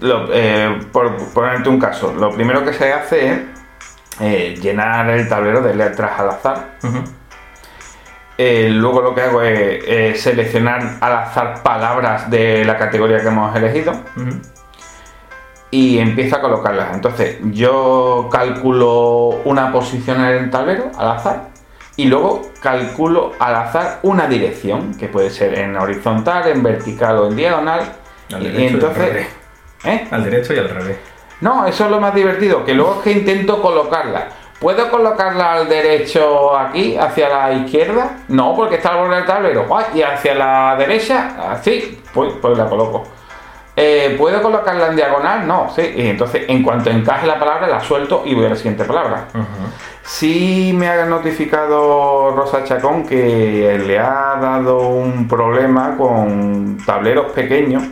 lo- 0.00 0.28
eh, 0.30 0.78
por 0.92 1.16
ponerte 1.32 1.70
un 1.70 1.78
caso, 1.80 2.12
lo 2.12 2.32
primero 2.32 2.62
que 2.62 2.74
se 2.74 2.92
hace 2.92 3.28
es 3.32 3.38
eh, 4.20 4.54
llenar 4.60 5.08
el 5.10 5.28
tablero 5.28 5.60
de 5.62 5.74
letras 5.74 6.18
al 6.18 6.30
azar. 6.30 6.64
Eh, 8.38 8.68
luego 8.70 9.00
lo 9.00 9.14
que 9.14 9.22
hago 9.22 9.40
es 9.42 9.82
eh, 9.86 10.14
seleccionar 10.16 10.96
al 11.00 11.12
azar 11.14 11.62
palabras 11.62 12.30
de 12.30 12.64
la 12.66 12.76
categoría 12.76 13.20
que 13.20 13.28
hemos 13.28 13.54
elegido 13.56 13.92
y 15.70 15.98
empiezo 15.98 16.36
a 16.36 16.40
colocarlas. 16.42 16.94
Entonces 16.94 17.38
yo 17.52 18.28
calculo 18.30 19.40
una 19.44 19.72
posición 19.72 20.20
en 20.24 20.32
el 20.44 20.50
tablero 20.50 20.90
al 20.98 21.12
azar 21.12 21.48
y 21.96 22.04
luego 22.06 22.42
calculo 22.60 23.32
al 23.38 23.54
azar 23.54 24.00
una 24.02 24.26
dirección 24.26 24.94
que 24.96 25.08
puede 25.08 25.30
ser 25.30 25.58
en 25.58 25.74
horizontal, 25.76 26.46
en 26.48 26.62
vertical 26.62 27.16
o 27.18 27.28
en 27.28 27.36
diagonal. 27.36 27.80
Al 28.34 28.42
Y- 28.42 28.46
al 28.48 28.56
entonces. 28.60 29.26
¿eh? 29.84 30.08
Al 30.10 30.24
derecho 30.24 30.52
y 30.52 30.58
al 30.58 30.68
revés. 30.68 30.96
No, 31.40 31.66
eso 31.66 31.84
es 31.84 31.90
lo 31.90 32.00
más 32.00 32.14
divertido, 32.14 32.64
que 32.64 32.74
luego 32.74 32.96
es 32.96 33.00
que 33.02 33.12
intento 33.12 33.60
colocarla. 33.60 34.28
¿Puedo 34.58 34.90
colocarla 34.90 35.52
al 35.52 35.68
derecho 35.68 36.56
aquí, 36.56 36.96
hacia 36.96 37.28
la 37.28 37.52
izquierda? 37.52 38.18
No, 38.28 38.54
porque 38.56 38.76
está 38.76 38.90
al 38.90 38.98
borde 39.00 39.16
del 39.16 39.26
tablero. 39.26 39.66
¿Y 39.94 40.00
hacia 40.00 40.34
la 40.34 40.76
derecha? 40.78 41.52
Así. 41.52 42.00
pues, 42.14 42.32
pues 42.40 42.56
la 42.56 42.66
coloco. 42.66 43.04
Eh, 43.78 44.14
¿Puedo 44.18 44.40
colocarla 44.40 44.86
en 44.86 44.96
diagonal? 44.96 45.46
No, 45.46 45.68
sí. 45.76 45.82
Y 45.94 46.08
entonces, 46.08 46.44
en 46.48 46.62
cuanto 46.62 46.88
encaje 46.88 47.26
la 47.26 47.38
palabra, 47.38 47.66
la 47.66 47.80
suelto 47.80 48.22
y 48.24 48.34
voy 48.34 48.46
a 48.46 48.50
la 48.50 48.56
siguiente 48.56 48.84
palabra. 48.84 49.28
Sí 50.02 50.72
me 50.74 50.88
ha 50.88 51.04
notificado 51.04 52.30
Rosa 52.34 52.64
Chacón 52.64 53.06
que 53.06 53.78
le 53.86 53.98
ha 53.98 54.38
dado 54.40 54.78
un 54.88 55.28
problema 55.28 55.94
con 55.98 56.78
tableros 56.86 57.32
pequeños. 57.32 57.82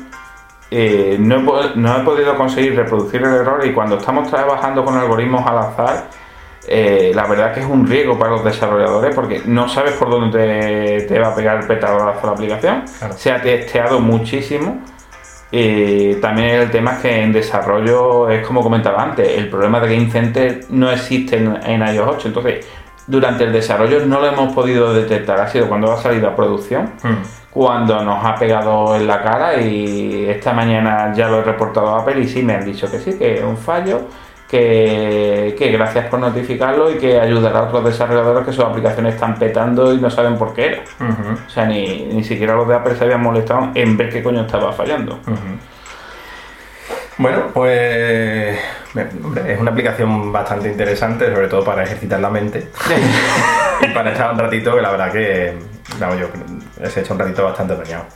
Eh, 0.70 1.16
no, 1.20 1.37
he, 1.37 1.40
po- 1.44 1.61
no 1.77 1.96
he 1.96 2.00
podido 2.00 2.35
conseguir 2.37 2.74
reproducir 2.74 3.22
el 3.22 3.33
error 3.35 3.64
y 3.64 3.72
cuando 3.72 3.96
estamos 3.98 4.29
trabajando 4.29 4.85
con 4.85 4.96
algoritmos 4.96 5.46
al 5.46 5.59
azar, 5.59 6.05
eh, 6.66 7.12
la 7.14 7.27
verdad 7.27 7.53
que 7.53 7.61
es 7.61 7.66
un 7.66 7.87
riesgo 7.87 8.18
para 8.18 8.33
los 8.33 8.44
desarrolladores 8.44 9.14
porque 9.14 9.42
no 9.44 9.68
sabes 9.68 9.92
por 9.92 10.11
dónde 10.11 10.38
te, 10.38 11.03
te 11.07 11.18
va 11.20 11.29
a 11.29 11.35
pegar 11.35 11.59
el 11.61 11.66
petardazo 11.66 12.27
la 12.27 12.33
aplicación. 12.33 12.85
Claro. 12.98 13.14
Se 13.16 13.31
ha 13.31 13.40
testeado 13.42 14.00
muchísimo. 14.00 14.83
Eh, 15.53 16.18
también 16.20 16.48
el 16.62 16.70
tema 16.70 16.94
es 16.94 16.98
que 16.98 17.22
en 17.22 17.33
desarrollo 17.33 18.29
es 18.29 18.44
como 18.44 18.61
comentaba 18.62 19.03
antes, 19.03 19.29
el 19.38 19.48
problema 19.48 19.79
de 19.79 19.94
Game 19.94 20.11
Center 20.11 20.62
no 20.70 20.90
existe 20.90 21.37
en, 21.37 21.57
en 21.64 21.87
iOS 21.94 22.09
8, 22.16 22.29
entonces 22.29 22.66
durante 23.07 23.44
el 23.44 23.53
desarrollo 23.53 24.05
no 24.05 24.18
lo 24.20 24.27
hemos 24.27 24.53
podido 24.53 24.92
detectar, 24.92 25.38
ha 25.40 25.46
sido 25.48 25.68
cuando 25.68 25.92
ha 25.92 25.98
salido 25.98 26.27
a 26.29 26.35
producción, 26.35 26.90
Mm. 27.05 27.43
Cuando 27.54 28.02
nos 28.02 28.22
ha 28.24 28.34
pegado 28.34 28.96
en 28.96 29.06
la 29.06 29.22
cara 29.22 29.56
y 29.60 30.26
esta 30.28 30.52
mañana 30.52 31.14
ya 31.14 31.28
lo 31.28 31.38
he 31.38 31.44
reportado 31.44 31.94
a 31.94 32.00
Apple 32.00 32.20
y 32.20 32.28
sí 32.28 32.42
me 32.42 32.54
han 32.54 32.64
dicho 32.64 32.90
que 32.90 32.98
sí, 32.98 33.16
que 33.16 33.36
es 33.36 33.44
un 33.44 33.56
fallo, 33.56 34.00
que, 34.50 35.54
que 35.56 35.70
gracias 35.70 36.06
por 36.06 36.18
notificarlo 36.18 36.90
y 36.90 36.98
que 36.98 37.20
ayudará 37.20 37.60
a 37.60 37.62
otros 37.62 37.84
desarrolladores 37.84 38.44
que 38.44 38.52
sus 38.52 38.64
aplicaciones 38.64 39.14
están 39.14 39.38
petando 39.38 39.94
y 39.94 39.98
no 40.00 40.10
saben 40.10 40.36
por 40.36 40.52
qué 40.52 40.66
era. 40.66 40.82
O 41.46 41.50
sea, 41.50 41.64
ni, 41.66 42.06
ni 42.12 42.24
siquiera 42.24 42.56
los 42.56 42.66
de 42.66 42.74
Apple 42.74 42.96
se 42.96 43.04
habían 43.04 43.22
molestado 43.22 43.70
en 43.74 43.96
ver 43.96 44.10
qué 44.10 44.20
coño 44.20 44.40
estaba 44.40 44.72
fallando. 44.72 45.20
Bueno, 47.18 47.50
pues 47.53 48.59
hombre, 49.22 49.53
es 49.53 49.61
una 49.61 49.70
aplicación 49.70 50.33
bastante 50.33 50.68
interesante, 50.68 51.33
sobre 51.33 51.48
todo 51.48 51.64
para 51.64 51.85
ejercitar 51.85 52.20
la 52.20 52.31
mente 52.31 52.68
y 53.83 53.88
para 53.92 54.12
echar 54.12 54.33
un 54.33 54.38
ratito 54.38 54.74
que 54.74 54.83
la 54.83 54.90
verdad 54.90 55.12
que, 55.12 55.55
vamos, 55.98 56.18
yo 56.18 56.29
se 56.88 57.00
hecho 57.00 57.12
un 57.12 57.20
ratito 57.20 57.44
bastante 57.44 57.74
apañado. 57.74 58.07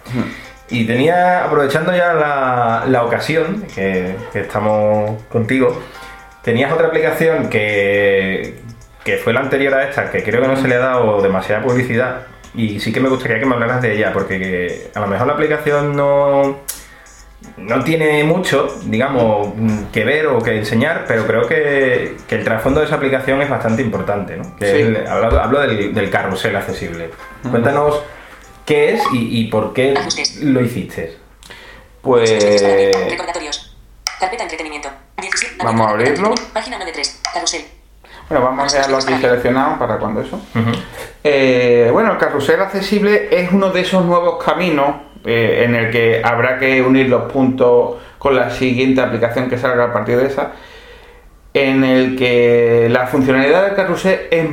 Y 0.70 0.84
tenía, 0.84 1.44
aprovechando 1.44 1.96
ya 1.96 2.12
la, 2.12 2.84
la 2.86 3.04
ocasión 3.04 3.64
que, 3.74 4.16
que 4.32 4.40
estamos 4.40 5.22
contigo, 5.24 5.80
tenías 6.42 6.72
otra 6.72 6.88
aplicación 6.88 7.48
que, 7.48 8.58
que 9.04 9.16
fue 9.16 9.32
la 9.32 9.40
anterior 9.40 9.74
a 9.74 9.88
esta, 9.88 10.10
que 10.10 10.22
creo 10.22 10.42
que 10.42 10.48
no 10.48 10.56
se 10.56 10.68
le 10.68 10.74
ha 10.74 10.80
dado 10.80 11.22
demasiada 11.22 11.62
publicidad 11.62 12.22
y 12.54 12.80
sí 12.80 12.92
que 12.92 13.00
me 13.00 13.08
gustaría 13.08 13.38
que 13.38 13.46
me 13.46 13.54
hablaras 13.54 13.80
de 13.80 13.94
ella, 13.94 14.12
porque 14.12 14.38
que 14.38 14.90
a 14.94 15.00
lo 15.00 15.06
mejor 15.06 15.26
la 15.26 15.34
aplicación 15.34 15.96
no 15.96 16.58
no 17.58 17.84
tiene 17.84 18.24
mucho, 18.24 18.68
digamos, 18.84 19.48
que 19.92 20.04
ver 20.04 20.26
o 20.28 20.38
que 20.40 20.56
enseñar, 20.58 21.04
pero 21.06 21.26
creo 21.26 21.46
que, 21.46 22.16
que 22.28 22.36
el 22.36 22.44
trasfondo 22.44 22.80
de 22.80 22.86
esa 22.86 22.96
aplicación 22.96 23.40
es 23.42 23.50
bastante 23.50 23.82
importante, 23.82 24.36
¿no? 24.36 24.56
Que 24.56 24.66
Sí. 24.66 24.72
es 24.80 24.86
el- 24.86 25.06
hablo, 25.06 25.40
hablo 25.40 25.60
del, 25.60 25.94
del 25.94 26.10
carrusel 26.10 26.56
accesible. 26.56 27.10
Cuéntanos 27.50 28.02
qué 28.66 28.94
es 28.94 29.02
y, 29.12 29.40
y 29.40 29.44
por 29.48 29.72
qué 29.72 29.94
Ajustes. 29.96 30.42
lo 30.42 30.60
hiciste. 30.60 31.16
Pues 32.02 32.30
Recordatorios. 33.10 33.76
Carpeta 34.20 34.42
entretenimiento. 34.44 34.88
17. 35.20 35.64
Vamos 35.64 35.86
a 35.86 35.90
abrirlo. 35.90 36.34
Página 36.52 36.78
93. 36.78 37.20
Carrusel. 37.34 37.62
bueno, 38.28 38.44
vamos 38.44 38.72
a 38.72 38.76
dejarlo 38.76 38.96
aquí 38.98 39.14
seleccionado 39.20 39.78
para 39.78 39.98
cuando 39.98 40.20
eso. 40.22 40.40
Eh, 41.24 41.88
bueno, 41.92 42.12
el 42.12 42.18
carrusel 42.18 42.60
accesible 42.60 43.28
es 43.30 43.50
uno 43.52 43.70
de 43.70 43.80
esos 43.80 44.04
nuevos 44.04 44.42
caminos 44.42 44.94
eh, 45.24 45.64
en 45.64 45.74
el 45.74 45.90
que 45.90 46.20
habrá 46.24 46.58
que 46.58 46.82
unir 46.82 47.08
los 47.08 47.30
puntos 47.32 47.96
con 48.18 48.34
la 48.34 48.50
siguiente 48.50 49.00
aplicación 49.00 49.48
que 49.48 49.58
salga 49.58 49.84
a 49.84 49.92
partir 49.92 50.16
de 50.16 50.26
esa, 50.26 50.52
en 51.54 51.84
el 51.84 52.16
que 52.16 52.88
la 52.90 53.06
funcionalidad 53.06 53.64
del 53.64 53.74
carrusel 53.74 54.20
es 54.30 54.46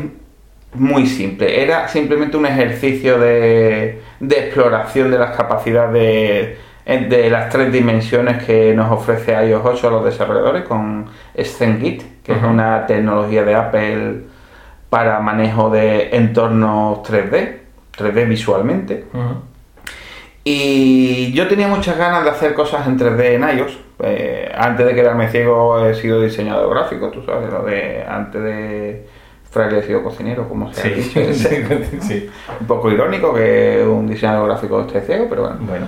muy 0.73 1.07
simple. 1.07 1.63
Era 1.63 1.87
simplemente 1.87 2.37
un 2.37 2.45
ejercicio 2.45 3.19
de, 3.19 4.01
de 4.19 4.39
exploración 4.39 5.11
de 5.11 5.17
las 5.17 5.35
capacidades 5.35 5.93
de, 5.93 6.57
de 6.85 7.29
las 7.29 7.49
tres 7.49 7.71
dimensiones 7.71 8.43
que 8.43 8.73
nos 8.73 8.91
ofrece 8.91 9.33
iOS 9.47 9.61
8 9.63 9.87
a 9.87 9.91
los 9.91 10.05
desarrolladores 10.05 10.63
con 10.63 11.07
ScenKit, 11.39 12.23
que 12.23 12.33
es 12.33 12.43
una 12.43 12.85
tecnología 12.85 13.43
de 13.43 13.55
Apple 13.55 14.21
para 14.89 15.19
manejo 15.19 15.69
de 15.69 16.15
entornos 16.15 16.99
3D, 16.99 17.57
3D 17.97 18.27
visualmente. 18.27 19.05
Y 20.47 21.33
yo 21.33 21.47
tenía 21.47 21.67
muchas 21.67 21.97
ganas 21.97 22.23
de 22.23 22.29
hacer 22.29 22.53
cosas 22.53 22.85
en 22.87 22.99
3D 22.99 23.21
en 23.33 23.57
iOS. 23.57 23.79
Eh, 24.03 24.51
antes 24.55 24.85
de 24.85 24.93
quedarme 24.93 25.27
ciego 25.29 25.83
he 25.85 25.95
sido 25.95 26.21
diseñador 26.21 26.69
gráfico, 26.69 27.09
tú 27.09 27.23
sabes, 27.23 27.49
lo 27.51 27.63
de 27.63 28.03
antes 28.07 28.43
de 28.43 29.05
fraile 29.49 29.79
he 29.79 29.83
sido 29.83 30.03
cocinero, 30.03 30.47
como 30.47 30.71
se 30.71 30.81
ha 30.81 30.83
Sí, 30.83 30.89
dicho. 31.01 31.19
sí, 31.33 31.97
sí. 32.01 32.29
Un 32.61 32.67
poco 32.67 32.91
irónico 32.91 33.33
que 33.33 33.83
un 33.89 34.07
diseñador 34.07 34.49
gráfico 34.49 34.81
esté 34.81 35.01
ciego, 35.01 35.25
pero 35.29 35.43
bueno. 35.43 35.57
Bueno, 35.61 35.87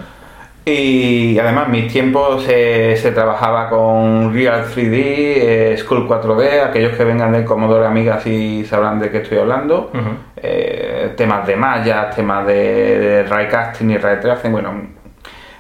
Y 0.66 1.38
además, 1.38 1.68
mis 1.70 1.92
tiempos 1.92 2.44
se, 2.44 2.96
se 2.98 3.12
trabajaba 3.12 3.70
con 3.70 4.34
Real 4.34 4.66
3D, 4.66 4.94
eh, 4.96 5.76
School 5.78 6.08
4D, 6.08 6.62
aquellos 6.68 6.98
que 6.98 7.04
vengan 7.04 7.32
del 7.32 7.46
Commodore 7.46 7.86
Amiga 7.86 8.20
sí 8.22 8.66
sabrán 8.66 9.00
de 9.00 9.12
qué 9.12 9.18
estoy 9.18 9.38
hablando. 9.38 9.92
Eh, 10.38 10.87
temas 11.18 11.46
de 11.46 11.58
mallas, 11.58 12.16
temas 12.16 12.48
de, 12.48 12.54
de 13.00 13.24
raycasting 13.24 13.92
y 13.92 13.98
ray 13.98 14.22
tracing, 14.22 14.52
bueno, 14.54 14.74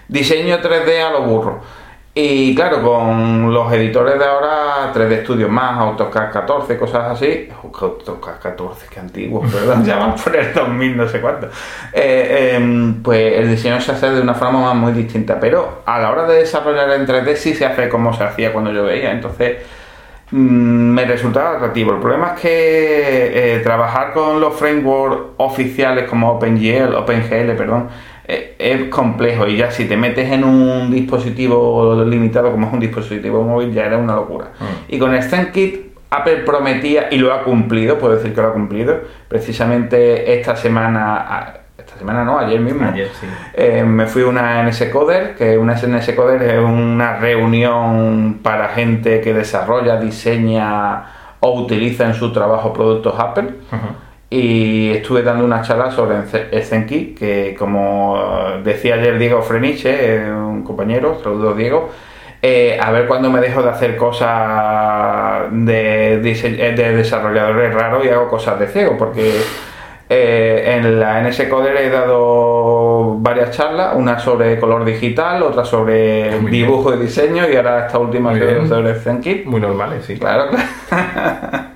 diseño 0.07 0.59
3D 0.61 1.01
a 1.01 1.09
lo 1.11 1.23
burro. 1.23 1.61
Y 2.19 2.55
claro, 2.55 2.81
con 2.81 3.53
los 3.53 3.71
editores 3.73 4.17
de 4.17 4.25
ahora, 4.25 4.91
3D 4.91 5.21
Studio 5.21 5.49
más, 5.49 5.79
AutoCAD 5.79 6.31
14, 6.31 6.75
cosas 6.75 7.11
así. 7.11 7.27
Que 7.27 7.53
AutoCAD 7.79 8.39
14, 8.41 8.87
qué 8.89 8.99
antiguo, 8.99 9.41
perdón, 9.41 9.85
ya 9.85 9.97
van 9.97 10.15
por 10.15 10.35
el 10.35 10.51
2000, 10.51 10.97
no 10.97 11.07
sé 11.07 11.21
cuánto. 11.21 11.47
Eh, 11.93 12.53
em, 12.55 13.03
pues 13.03 13.33
el 13.33 13.51
diseño 13.51 13.79
se 13.81 13.91
hace 13.91 14.09
de 14.09 14.19
una 14.19 14.33
forma 14.33 14.73
muy 14.73 14.93
distinta, 14.93 15.39
pero 15.39 15.83
a 15.85 15.99
la 15.99 16.09
hora 16.09 16.25
de 16.25 16.39
desarrollar 16.39 16.89
en 16.93 17.05
3D 17.05 17.35
sí 17.35 17.53
se 17.53 17.67
hace 17.67 17.87
como 17.87 18.11
se 18.15 18.23
hacía 18.23 18.51
cuando 18.51 18.71
yo 18.71 18.83
veía. 18.83 19.11
Entonces, 19.11 19.57
me 20.31 21.05
resultaba 21.05 21.57
atractivo. 21.57 21.93
El 21.93 21.99
problema 21.99 22.33
es 22.35 22.41
que 22.41 23.55
eh, 23.55 23.59
trabajar 23.59 24.13
con 24.13 24.39
los 24.39 24.55
frameworks 24.55 25.35
oficiales 25.37 26.09
como 26.09 26.31
OpenGL, 26.31 26.95
OpenGL, 26.95 27.55
perdón, 27.55 27.87
eh, 28.27 28.55
es 28.59 28.89
complejo 28.89 29.47
y 29.47 29.55
ya 29.55 29.71
si 29.71 29.85
te 29.85 29.95
metes 29.95 30.29
en 30.29 30.43
un 30.43 30.91
dispositivo 30.91 32.03
limitado 32.03 32.51
como 32.51 32.67
es 32.67 32.73
un 32.73 32.79
dispositivo 32.81 33.41
móvil 33.41 33.73
ya 33.73 33.85
era 33.85 33.97
una 33.97 34.15
locura. 34.15 34.51
Mm. 34.59 34.93
Y 34.93 34.99
con 34.99 35.21
StenKit 35.21 35.87
Apple 36.09 36.37
prometía 36.37 37.07
y 37.11 37.17
lo 37.17 37.33
ha 37.33 37.43
cumplido, 37.43 37.97
puedo 37.97 38.15
decir 38.15 38.33
que 38.33 38.41
lo 38.41 38.47
ha 38.47 38.53
cumplido. 38.53 39.01
Precisamente 39.27 40.37
esta 40.37 40.55
semana, 40.55 41.25
ah, 41.29 41.53
esta 41.97 41.99
semana 41.99 42.23
no, 42.23 42.37
ayer 42.37 42.59
mismo. 42.59 42.87
Ayer, 42.87 43.09
sí. 43.19 43.27
Eh, 43.53 43.83
me 43.83 44.05
fui 44.05 44.21
a 44.21 44.27
una 44.27 44.63
NS 44.63 44.85
Coder, 44.91 45.35
que 45.35 45.57
una 45.57 45.73
NS 45.73 46.13
Coder 46.13 46.41
es 46.43 46.59
una 46.59 47.17
reunión 47.17 48.39
para 48.43 48.69
gente 48.69 49.21
que 49.21 49.33
desarrolla, 49.33 49.99
diseña 49.99 51.05
o 51.39 51.59
utiliza 51.61 52.05
en 52.05 52.13
su 52.13 52.31
trabajo 52.31 52.71
productos 52.71 53.15
Apple. 53.19 53.49
Y 54.29 54.91
estuve 54.91 55.23
dando 55.23 55.45
una 55.45 55.61
charla 55.61 55.89
sobre 55.91 56.23
Zenki, 56.61 57.15
que 57.15 57.55
como 57.57 58.19
decía 58.63 58.95
ayer 58.95 59.17
Diego 59.17 59.41
Freniche, 59.41 60.17
eh, 60.17 60.31
un 60.31 60.63
compañero, 60.63 61.17
saludos 61.23 61.55
Diego, 61.55 61.89
eh, 62.41 62.77
a 62.79 62.91
ver 62.91 63.07
cuándo 63.07 63.31
me 63.31 63.39
dejo 63.39 63.63
de 63.63 63.69
hacer 63.69 63.95
cosas 63.95 65.47
de, 65.51 66.19
de 66.19 66.93
desarrolladores 66.93 67.73
raros 67.73 68.05
y 68.05 68.09
hago 68.09 68.27
cosas 68.27 68.59
de 68.59 68.67
ciego, 68.67 68.97
porque 68.97 69.31
eh, 70.09 70.77
en 70.77 70.99
la 70.99 71.21
NS 71.21 71.43
Coder 71.49 71.75
he 71.77 71.89
dado 71.89 73.17
varias 73.19 73.51
charlas, 73.51 73.95
una 73.95 74.17
sobre 74.19 74.57
color 74.59 74.85
digital, 74.85 75.43
otra 75.43 75.65
sobre 75.65 76.31
Muy 76.39 76.51
bien. 76.51 76.65
dibujo 76.65 76.93
y 76.93 76.97
diseño, 76.99 77.47
y 77.49 77.55
ahora 77.55 77.87
esta 77.87 77.99
última 77.99 78.31
Muy 78.31 78.39
que 78.39 78.45
bien. 78.45 78.69
sobre 78.69 78.95
Zenki. 78.95 79.43
Muy 79.45 79.59
normales, 79.59 80.05
sí. 80.05 80.17
Claro, 80.17 80.49
claro. 80.49 80.65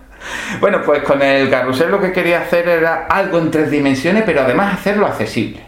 bueno, 0.61 0.81
pues 0.85 1.03
con 1.03 1.21
el 1.21 1.49
carrusel 1.49 1.91
lo 1.91 1.99
que 1.99 2.11
quería 2.13 2.41
hacer 2.41 2.67
era 2.69 3.07
algo 3.09 3.37
en 3.37 3.51
tres 3.51 3.69
dimensiones, 3.69 4.23
pero 4.25 4.41
además 4.41 4.75
hacerlo 4.75 5.07
accesible. 5.07 5.61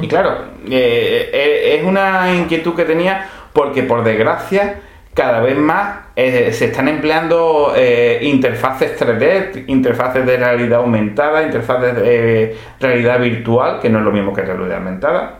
Y 0.00 0.08
claro, 0.08 0.38
eh, 0.68 1.30
eh, 1.32 1.76
es 1.78 1.84
una 1.84 2.34
inquietud 2.34 2.74
que 2.74 2.84
tenía 2.84 3.28
porque 3.52 3.82
por 3.82 4.02
desgracia 4.02 4.80
cada 5.14 5.40
vez 5.40 5.56
más 5.56 6.01
eh, 6.14 6.52
se 6.52 6.66
están 6.66 6.88
empleando 6.88 7.72
eh, 7.76 8.18
interfaces 8.22 8.98
3D, 9.00 9.64
interfaces 9.68 10.26
de 10.26 10.36
realidad 10.36 10.80
aumentada, 10.80 11.42
interfaces 11.42 11.94
de 11.96 12.56
realidad 12.80 13.18
virtual, 13.20 13.80
que 13.80 13.88
no 13.88 13.98
es 14.00 14.04
lo 14.04 14.12
mismo 14.12 14.32
que 14.32 14.42
realidad 14.42 14.76
aumentada. 14.78 15.38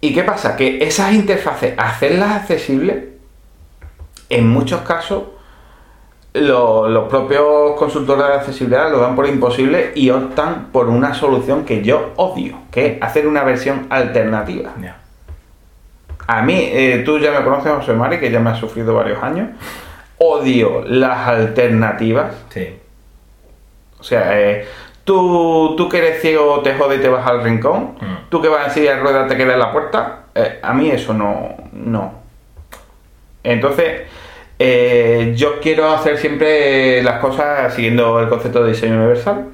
¿Y 0.00 0.12
qué 0.14 0.22
pasa? 0.22 0.56
Que 0.56 0.84
esas 0.84 1.12
interfaces, 1.14 1.74
hacerlas 1.78 2.32
accesibles, 2.42 3.04
en 4.30 4.48
muchos 4.48 4.80
casos, 4.82 5.22
lo- 6.34 6.88
los 6.88 7.08
propios 7.08 7.72
consultores 7.78 8.26
de 8.26 8.32
accesibilidad 8.34 8.90
lo 8.90 8.98
dan 8.98 9.14
por 9.14 9.26
imposible 9.28 9.92
y 9.94 10.10
optan 10.10 10.66
por 10.72 10.88
una 10.88 11.14
solución 11.14 11.64
que 11.64 11.82
yo 11.82 12.12
odio, 12.16 12.58
que 12.70 12.86
es 12.86 13.02
hacer 13.02 13.26
una 13.26 13.44
versión 13.44 13.86
alternativa. 13.90 14.72
A 16.26 16.42
mí, 16.42 16.54
eh, 16.72 17.02
tú 17.04 17.18
ya 17.18 17.32
me 17.32 17.44
conoces, 17.44 17.72
José 17.72 17.92
Mari, 17.92 18.18
que 18.18 18.30
ya 18.30 18.40
me 18.40 18.50
has 18.50 18.58
sufrido 18.58 18.94
varios 18.94 19.22
años. 19.22 19.50
Odio 20.18 20.84
las 20.86 21.28
alternativas. 21.28 22.34
Sí. 22.48 22.78
O 23.98 24.02
sea, 24.02 24.40
eh, 24.40 24.66
tú, 25.04 25.74
tú 25.76 25.88
que 25.88 25.98
eres 25.98 26.22
ciego 26.22 26.60
te 26.60 26.74
jode 26.74 26.96
y 26.96 27.00
te 27.00 27.08
vas 27.08 27.26
al 27.26 27.42
rincón. 27.42 27.96
Mm. 28.00 28.28
Tú 28.30 28.40
que 28.40 28.48
vas 28.48 28.68
en 28.68 28.72
silla 28.72 28.96
de 28.96 29.00
ruedas 29.00 29.28
te 29.28 29.36
quedas 29.36 29.54
en 29.54 29.60
la 29.60 29.72
puerta. 29.72 30.24
Eh, 30.34 30.60
a 30.62 30.72
mí 30.72 30.90
eso 30.90 31.12
no. 31.12 31.54
no. 31.72 32.14
Entonces, 33.42 34.02
eh, 34.58 35.32
yo 35.36 35.60
quiero 35.60 35.90
hacer 35.90 36.16
siempre 36.18 37.02
las 37.02 37.18
cosas 37.18 37.74
siguiendo 37.74 38.20
el 38.20 38.28
concepto 38.28 38.62
de 38.62 38.70
diseño 38.70 38.96
universal. 38.96 39.46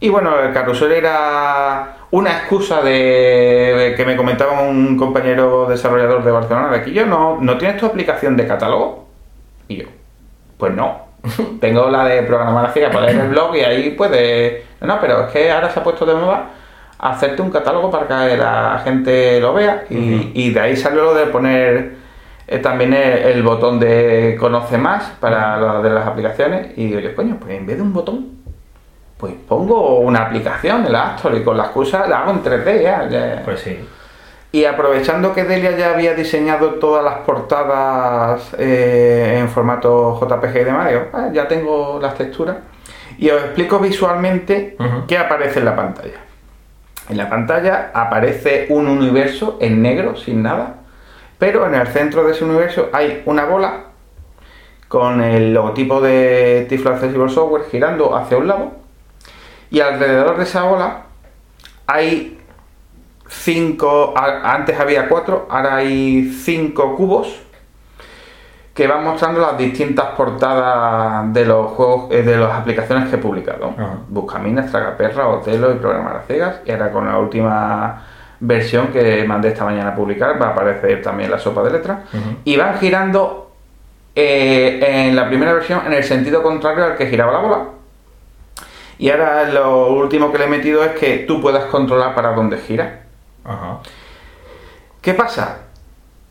Y 0.00 0.08
bueno, 0.10 0.38
el 0.38 0.52
carrusel 0.52 0.92
era 0.92 1.96
una 2.10 2.30
excusa 2.30 2.82
de 2.82 3.94
que 3.96 4.04
me 4.04 4.16
comentaba 4.16 4.60
un 4.60 4.96
compañero 4.96 5.66
desarrollador 5.66 6.22
de 6.22 6.30
Barcelona 6.30 6.68
de 6.68 6.76
aquí, 6.76 6.92
yo 6.92 7.06
no, 7.06 7.38
¿no 7.40 7.58
tienes 7.58 7.78
tu 7.78 7.86
aplicación 7.86 8.36
de 8.36 8.46
catálogo? 8.46 9.08
Y 9.66 9.78
yo, 9.78 9.86
pues 10.58 10.74
no. 10.74 11.04
Tengo 11.60 11.88
la 11.90 12.04
de 12.04 12.22
programar 12.22 12.66
así, 12.66 12.80
para 12.92 13.06
leer 13.06 13.20
el 13.20 13.28
blog 13.28 13.56
y 13.56 13.60
ahí 13.60 13.90
puedes... 13.90 14.62
No, 14.82 15.00
pero 15.00 15.24
es 15.24 15.32
que 15.32 15.50
ahora 15.50 15.70
se 15.70 15.80
ha 15.80 15.82
puesto 15.82 16.04
de 16.04 16.14
moda 16.14 16.50
hacerte 16.98 17.42
un 17.42 17.50
catálogo 17.50 17.90
para 17.90 18.28
que 18.28 18.36
la 18.36 18.80
gente 18.84 19.40
lo 19.40 19.54
vea 19.54 19.84
y, 19.90 20.30
y 20.34 20.50
de 20.50 20.60
ahí 20.60 20.76
salió 20.76 21.02
lo 21.02 21.14
de 21.14 21.26
poner 21.26 22.03
eh, 22.46 22.58
también 22.58 22.92
el, 22.92 23.18
el 23.18 23.42
botón 23.42 23.78
de 23.80 24.36
conoce 24.38 24.78
más 24.78 25.04
para 25.20 25.56
lo 25.58 25.82
de 25.82 25.90
las 25.90 26.06
aplicaciones 26.06 26.68
y 26.76 26.86
digo 26.86 27.00
yo, 27.00 27.14
coño, 27.14 27.36
pues 27.40 27.54
en 27.56 27.66
vez 27.66 27.76
de 27.76 27.82
un 27.82 27.92
botón 27.92 28.26
pues 29.16 29.32
pongo 29.48 30.00
una 30.00 30.22
aplicación 30.22 30.84
en 30.84 30.92
la 30.92 31.10
App 31.12 31.16
Store 31.16 31.38
y 31.38 31.42
con 31.42 31.56
la 31.56 31.64
excusa 31.64 32.06
la 32.06 32.20
hago 32.20 32.32
en 32.32 32.42
3D 32.42 32.82
ya. 32.82 33.08
ya. 33.08 33.42
Pues 33.44 33.60
sí. 33.60 33.78
Y 34.52 34.64
aprovechando 34.66 35.32
que 35.34 35.44
Delia 35.44 35.76
ya 35.76 35.94
había 35.94 36.14
diseñado 36.14 36.74
todas 36.74 37.02
las 37.04 37.18
portadas 37.20 38.54
eh, 38.58 39.38
en 39.40 39.48
formato 39.48 40.18
JPG 40.20 40.56
y 40.60 40.64
demás, 40.64 40.88
digo, 40.90 41.02
"Ah, 41.12 41.28
ya 41.32 41.48
tengo 41.48 41.98
las 42.00 42.14
texturas. 42.14 42.56
Y 43.18 43.30
os 43.30 43.42
explico 43.42 43.78
visualmente 43.78 44.76
qué 45.08 45.18
aparece 45.18 45.60
en 45.60 45.64
la 45.64 45.76
pantalla. 45.76 46.18
En 47.08 47.16
la 47.16 47.28
pantalla 47.28 47.90
aparece 47.94 48.66
un 48.70 48.88
universo 48.88 49.58
en 49.60 49.82
negro, 49.82 50.16
sin 50.16 50.42
nada, 50.42 50.74
pero 51.44 51.66
en 51.66 51.74
el 51.74 51.86
centro 51.88 52.24
de 52.24 52.32
ese 52.32 52.42
universo 52.42 52.88
hay 52.90 53.22
una 53.26 53.44
bola 53.44 53.80
con 54.88 55.22
el 55.22 55.52
logotipo 55.52 56.00
de 56.00 56.64
Tiflo 56.70 56.92
Accessible 56.92 57.28
Software 57.28 57.64
girando 57.70 58.16
hacia 58.16 58.38
un 58.38 58.48
lado 58.48 58.72
y 59.68 59.80
alrededor 59.80 60.38
de 60.38 60.44
esa 60.44 60.62
bola 60.62 61.02
hay 61.86 62.40
cinco, 63.28 64.14
antes 64.16 64.80
había 64.80 65.06
cuatro, 65.06 65.46
ahora 65.50 65.76
hay 65.76 66.32
cinco 66.32 66.96
cubos 66.96 67.38
que 68.72 68.86
van 68.86 69.04
mostrando 69.04 69.42
las 69.42 69.58
distintas 69.58 70.12
portadas 70.16 71.30
de 71.30 71.44
los 71.44 71.72
juegos, 71.72 72.10
eh, 72.10 72.22
de 72.22 72.38
las 72.38 72.52
aplicaciones 72.52 73.10
que 73.10 73.16
he 73.16 73.18
publicado. 73.18 73.74
Buscaminas, 74.08 74.70
Tragaperra, 74.70 75.28
Otelo 75.28 75.72
y 75.72 75.74
Programar 75.74 76.16
a 76.16 76.22
Ciegas. 76.22 76.62
Y 76.64 76.72
ahora 76.72 76.90
con 76.90 77.06
la 77.06 77.18
última 77.18 78.02
versión 78.46 78.88
que 78.88 79.24
mandé 79.24 79.48
esta 79.48 79.64
mañana 79.64 79.90
a 79.90 79.94
publicar 79.94 80.40
va 80.40 80.48
a 80.48 80.50
aparecer 80.50 81.02
también 81.02 81.30
la 81.30 81.38
sopa 81.38 81.62
de 81.62 81.70
letras. 81.72 81.98
Y 82.44 82.56
van 82.56 82.78
girando 82.78 83.52
eh, 84.14 85.06
en 85.08 85.16
la 85.16 85.28
primera 85.28 85.52
versión 85.52 85.82
en 85.86 85.92
el 85.92 86.04
sentido 86.04 86.42
contrario 86.42 86.84
al 86.84 86.96
que 86.96 87.06
giraba 87.06 87.32
la 87.32 87.38
bola. 87.38 87.64
Y 88.98 89.10
ahora 89.10 89.48
lo 89.50 89.88
último 89.88 90.30
que 90.30 90.38
le 90.38 90.44
he 90.44 90.48
metido 90.48 90.84
es 90.84 90.92
que 90.92 91.18
tú 91.26 91.40
puedas 91.40 91.64
controlar 91.64 92.14
para 92.14 92.32
dónde 92.32 92.58
gira. 92.58 93.02
¿Qué 95.00 95.14
pasa? 95.14 95.58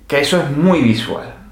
Que 0.08 0.22
eso 0.22 0.38
es 0.38 0.50
muy 0.50 0.82
visual. 0.82 1.43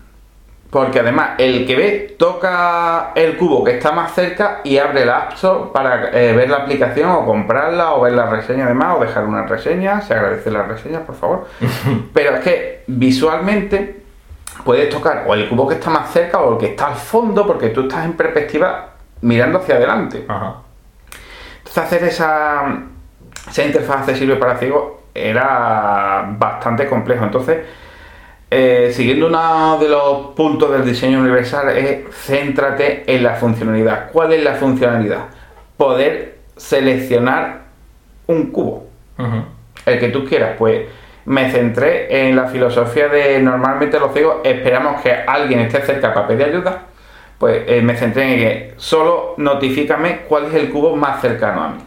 Porque 0.71 1.01
además 1.01 1.31
el 1.37 1.67
que 1.67 1.75
ve 1.75 2.15
toca 2.17 3.11
el 3.13 3.35
cubo 3.37 3.61
que 3.63 3.71
está 3.71 3.91
más 3.91 4.13
cerca 4.13 4.61
y 4.63 4.77
abre 4.77 5.03
el 5.03 5.09
App 5.09 5.33
Store 5.33 5.65
para 5.73 6.09
eh, 6.17 6.33
ver 6.33 6.49
la 6.49 6.57
aplicación 6.57 7.11
o 7.11 7.25
comprarla 7.25 7.93
o 7.93 8.01
ver 8.01 8.13
la 8.13 8.27
reseña 8.27 8.65
además 8.65 8.95
o 8.97 9.01
dejar 9.01 9.25
una 9.25 9.45
reseña. 9.45 9.99
Se 9.99 10.13
agradece 10.13 10.49
las 10.49 10.67
reseñas, 10.67 11.01
por 11.01 11.15
favor. 11.15 11.47
Pero 12.13 12.35
es 12.35 12.39
que 12.39 12.83
visualmente 12.87 14.01
puedes 14.63 14.89
tocar 14.89 15.25
o 15.27 15.33
el 15.33 15.49
cubo 15.49 15.67
que 15.67 15.75
está 15.75 15.89
más 15.89 16.09
cerca 16.09 16.39
o 16.39 16.53
el 16.53 16.57
que 16.57 16.67
está 16.67 16.87
al 16.87 16.95
fondo 16.95 17.45
porque 17.45 17.69
tú 17.69 17.81
estás 17.81 18.05
en 18.05 18.13
perspectiva 18.13 18.91
mirando 19.19 19.59
hacia 19.59 19.75
adelante. 19.75 20.23
Ajá. 20.25 20.55
Entonces 21.57 21.83
hacer 21.83 22.03
esa, 22.05 22.63
esa 23.49 23.63
interfaz 23.63 23.97
accesible 23.97 24.37
para 24.37 24.57
ciegos 24.57 25.01
era 25.13 26.33
bastante 26.37 26.87
complejo. 26.87 27.25
Entonces, 27.25 27.59
eh, 28.53 28.91
siguiendo 28.91 29.27
uno 29.27 29.77
de 29.79 29.87
los 29.87 30.35
puntos 30.35 30.69
del 30.71 30.83
diseño 30.83 31.21
universal 31.21 31.69
es 31.69 32.13
céntrate 32.13 33.03
en 33.07 33.23
la 33.23 33.35
funcionalidad. 33.35 34.11
¿Cuál 34.11 34.33
es 34.33 34.43
la 34.43 34.55
funcionalidad? 34.55 35.27
Poder 35.77 36.39
seleccionar 36.57 37.61
un 38.27 38.51
cubo, 38.51 38.87
el 39.85 39.99
que 39.99 40.09
tú 40.09 40.25
quieras. 40.25 40.55
Pues 40.57 40.81
me 41.23 41.49
centré 41.49 42.27
en 42.27 42.35
la 42.35 42.47
filosofía 42.47 43.07
de 43.07 43.39
normalmente 43.39 43.97
los 43.97 44.11
ciegos 44.11 44.39
esperamos 44.43 45.01
que 45.01 45.13
alguien 45.13 45.61
esté 45.61 45.81
cerca 45.83 46.13
para 46.13 46.27
pedir 46.27 46.47
ayuda. 46.47 46.87
Pues 47.37 47.63
eh, 47.67 47.81
me 47.81 47.95
centré 47.95 48.33
en 48.33 48.39
que 48.39 48.73
solo 48.75 49.35
notifícame 49.37 50.23
cuál 50.27 50.47
es 50.47 50.55
el 50.55 50.69
cubo 50.69 50.97
más 50.97 51.21
cercano 51.21 51.63
a 51.63 51.69
mí. 51.69 51.79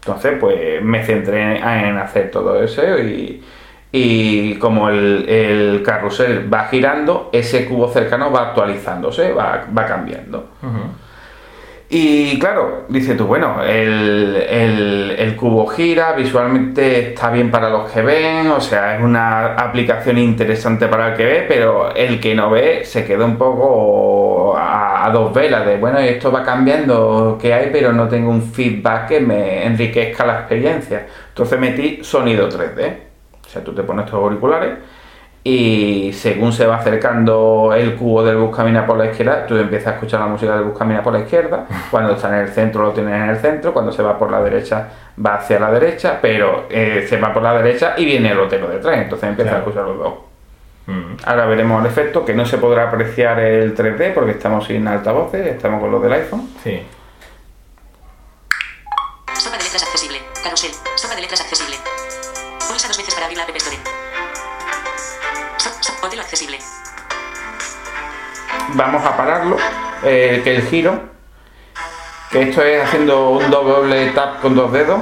Entonces, 0.00 0.38
pues 0.40 0.82
me 0.82 1.04
centré 1.04 1.58
en 1.58 1.98
hacer 1.98 2.30
todo 2.30 2.62
eso 2.62 2.82
y, 2.98 3.44
y 3.92 4.54
como 4.56 4.88
el, 4.90 5.28
el 5.28 5.82
carrusel 5.82 6.52
va 6.52 6.64
girando, 6.66 7.30
ese 7.32 7.64
cubo 7.66 7.88
cercano 7.88 8.30
va 8.30 8.48
actualizándose, 8.48 9.32
va, 9.32 9.64
va 9.76 9.86
cambiando. 9.86 10.48
Y 11.90 12.38
claro, 12.38 12.84
dice 12.90 13.14
tú, 13.14 13.24
bueno, 13.26 13.62
el, 13.64 14.36
el- 14.46 15.14
el 15.18 15.34
cubo 15.36 15.66
gira, 15.68 16.12
visualmente 16.12 17.08
está 17.08 17.30
bien 17.30 17.50
para 17.50 17.70
los 17.70 17.90
que 17.90 18.02
ven, 18.02 18.48
o 18.48 18.60
sea, 18.60 18.96
es 18.98 19.02
una 19.02 19.54
aplicación 19.54 20.18
interesante 20.18 20.86
para 20.86 21.08
el 21.08 21.14
que 21.16 21.24
ve, 21.24 21.44
pero 21.48 21.94
el 21.94 22.20
que 22.20 22.34
no 22.34 22.50
ve 22.50 22.84
se 22.84 23.06
queda 23.06 23.24
un 23.24 23.38
poco 23.38 24.54
a, 24.54 25.06
a 25.06 25.10
dos 25.10 25.32
velas 25.32 25.64
de, 25.64 25.78
bueno, 25.78 25.98
esto 25.98 26.30
va 26.30 26.42
cambiando, 26.44 27.38
que 27.40 27.54
hay, 27.54 27.70
pero 27.72 27.90
no 27.94 28.06
tengo 28.06 28.30
un 28.30 28.42
feedback 28.42 29.08
que 29.08 29.20
me 29.20 29.64
enriquezca 29.64 30.26
la 30.26 30.40
experiencia. 30.40 31.06
Entonces 31.30 31.58
metí 31.58 32.00
sonido 32.02 32.50
3D. 32.50 33.07
O 33.48 33.50
sea, 33.50 33.64
tú 33.64 33.72
te 33.74 33.82
pones 33.82 34.04
tus 34.04 34.14
auriculares 34.14 34.74
y 35.42 36.12
según 36.12 36.52
se 36.52 36.66
va 36.66 36.76
acercando 36.76 37.72
el 37.74 37.94
cubo 37.94 38.22
del 38.22 38.36
Buscamina 38.36 38.84
por 38.84 38.98
la 38.98 39.06
izquierda, 39.06 39.46
tú 39.46 39.56
empiezas 39.56 39.88
a 39.88 39.90
escuchar 39.94 40.20
la 40.20 40.26
música 40.26 40.54
del 40.54 40.64
Buscamina 40.64 41.02
por 41.02 41.14
la 41.14 41.20
izquierda. 41.20 41.64
Cuando 41.90 42.12
está 42.14 42.28
en 42.28 42.42
el 42.44 42.48
centro, 42.48 42.82
lo 42.82 42.90
tienes 42.92 43.14
en 43.14 43.30
el 43.30 43.36
centro. 43.38 43.72
Cuando 43.72 43.90
se 43.90 44.02
va 44.02 44.18
por 44.18 44.30
la 44.30 44.42
derecha, 44.42 44.88
va 45.24 45.36
hacia 45.36 45.58
la 45.58 45.70
derecha. 45.70 46.18
Pero 46.20 46.66
eh, 46.68 47.06
se 47.08 47.18
va 47.18 47.32
por 47.32 47.42
la 47.42 47.54
derecha 47.62 47.94
y 47.96 48.04
viene 48.04 48.32
el 48.32 48.38
otro 48.40 48.68
detrás. 48.68 48.98
Entonces 48.98 49.28
empiezas 49.30 49.52
Claro. 49.54 49.64
a 49.64 49.68
escuchar 49.68 49.88
los 49.88 49.98
dos. 49.98 50.14
Ujú. 50.88 51.16
Ahora 51.24 51.46
veremos 51.46 51.80
el 51.82 51.86
efecto, 51.90 52.24
que 52.24 52.34
no 52.34 52.44
se 52.44 52.58
podrá 52.58 52.88
apreciar 52.88 53.38
el 53.40 53.74
3D 53.74 54.12
porque 54.12 54.32
estamos 54.32 54.66
sin 54.66 54.86
altavoces, 54.86 55.46
estamos 55.46 55.80
con 55.80 55.90
los 55.90 56.02
del 56.02 56.12
iPhone. 56.12 56.48
Sí. 56.62 56.82
App 63.22 63.56
Store. 63.56 63.78
Otelo 66.02 66.22
accesible. 66.22 66.58
Vamos 68.74 69.04
a 69.04 69.16
pararlo, 69.16 69.56
eh, 70.04 70.40
que 70.44 70.56
el 70.56 70.62
giro, 70.68 71.00
que 72.30 72.42
esto 72.42 72.62
es 72.62 72.84
haciendo 72.84 73.30
un 73.30 73.50
doble 73.50 74.10
tap 74.10 74.40
con 74.40 74.54
dos 74.54 74.72
dedos. 74.72 75.00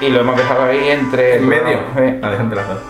Y 0.00 0.08
lo 0.08 0.20
hemos 0.20 0.36
dejado 0.36 0.64
ahí 0.64 0.90
entre... 0.90 1.36
En 1.36 1.48
medio. 1.48 1.78
Eh. 1.96 2.20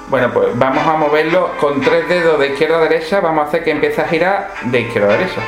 Bueno, 0.09 0.33
pues 0.33 0.59
vamos 0.59 0.85
a 0.85 0.95
moverlo 0.95 1.57
con 1.61 1.81
tres 1.81 2.09
dedos 2.09 2.41
de 2.41 2.49
izquierda 2.49 2.79
a 2.79 2.81
derecha. 2.81 3.21
Vamos 3.21 3.45
a 3.45 3.49
hacer 3.49 3.63
que 3.63 3.71
empiece 3.71 4.01
a 4.01 4.09
girar 4.09 4.53
de 4.63 4.81
izquierda 4.81 5.15
a 5.15 5.17
derecha. 5.19 5.41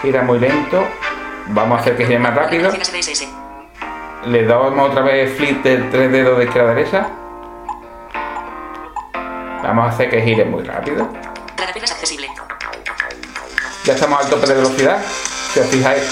Gira 0.00 0.22
muy 0.22 0.38
lento. 0.38 0.86
Vamos 1.48 1.78
a 1.78 1.80
hacer 1.80 1.96
que 1.96 2.06
gire 2.06 2.18
más 2.18 2.34
rápido. 2.34 2.70
Le 4.26 4.44
damos 4.44 4.90
otra 4.90 5.02
vez 5.02 5.36
flip 5.36 5.62
de 5.62 5.76
tres 5.90 6.10
dedos 6.10 6.38
de 6.38 6.44
izquierda 6.44 6.72
a 6.72 6.74
derecha. 6.74 7.08
Vamos 9.62 9.86
a 9.86 9.88
hacer 9.90 10.10
que 10.10 10.22
gire 10.22 10.44
muy 10.44 10.64
rápido. 10.64 11.08
Ya 13.84 13.94
estamos 13.94 14.24
al 14.24 14.30
tope 14.30 14.46
de 14.46 14.54
velocidad. 14.54 14.98
Si 15.52 15.60
os 15.60 15.66
fijáis, 15.66 16.02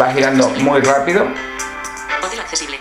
va 0.00 0.12
girando 0.12 0.48
muy 0.48 0.80
rápido. 0.80 1.26
Accesible. 2.40 2.78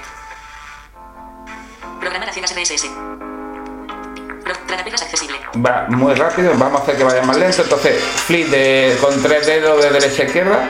Accesible. 5.01 5.39
Va 5.65 5.85
muy 5.89 6.13
rápido, 6.13 6.53
vamos 6.57 6.81
a 6.81 6.83
hacer 6.83 6.97
que 6.97 7.03
vaya 7.03 7.23
más 7.23 7.37
lento. 7.37 7.63
Entonces, 7.63 8.03
flip 8.03 8.49
de, 8.49 8.97
con 9.01 9.21
tres 9.21 9.47
dedos 9.47 9.83
de 9.83 9.89
derecha 9.89 10.23
a 10.23 10.25
izquierda. 10.25 10.69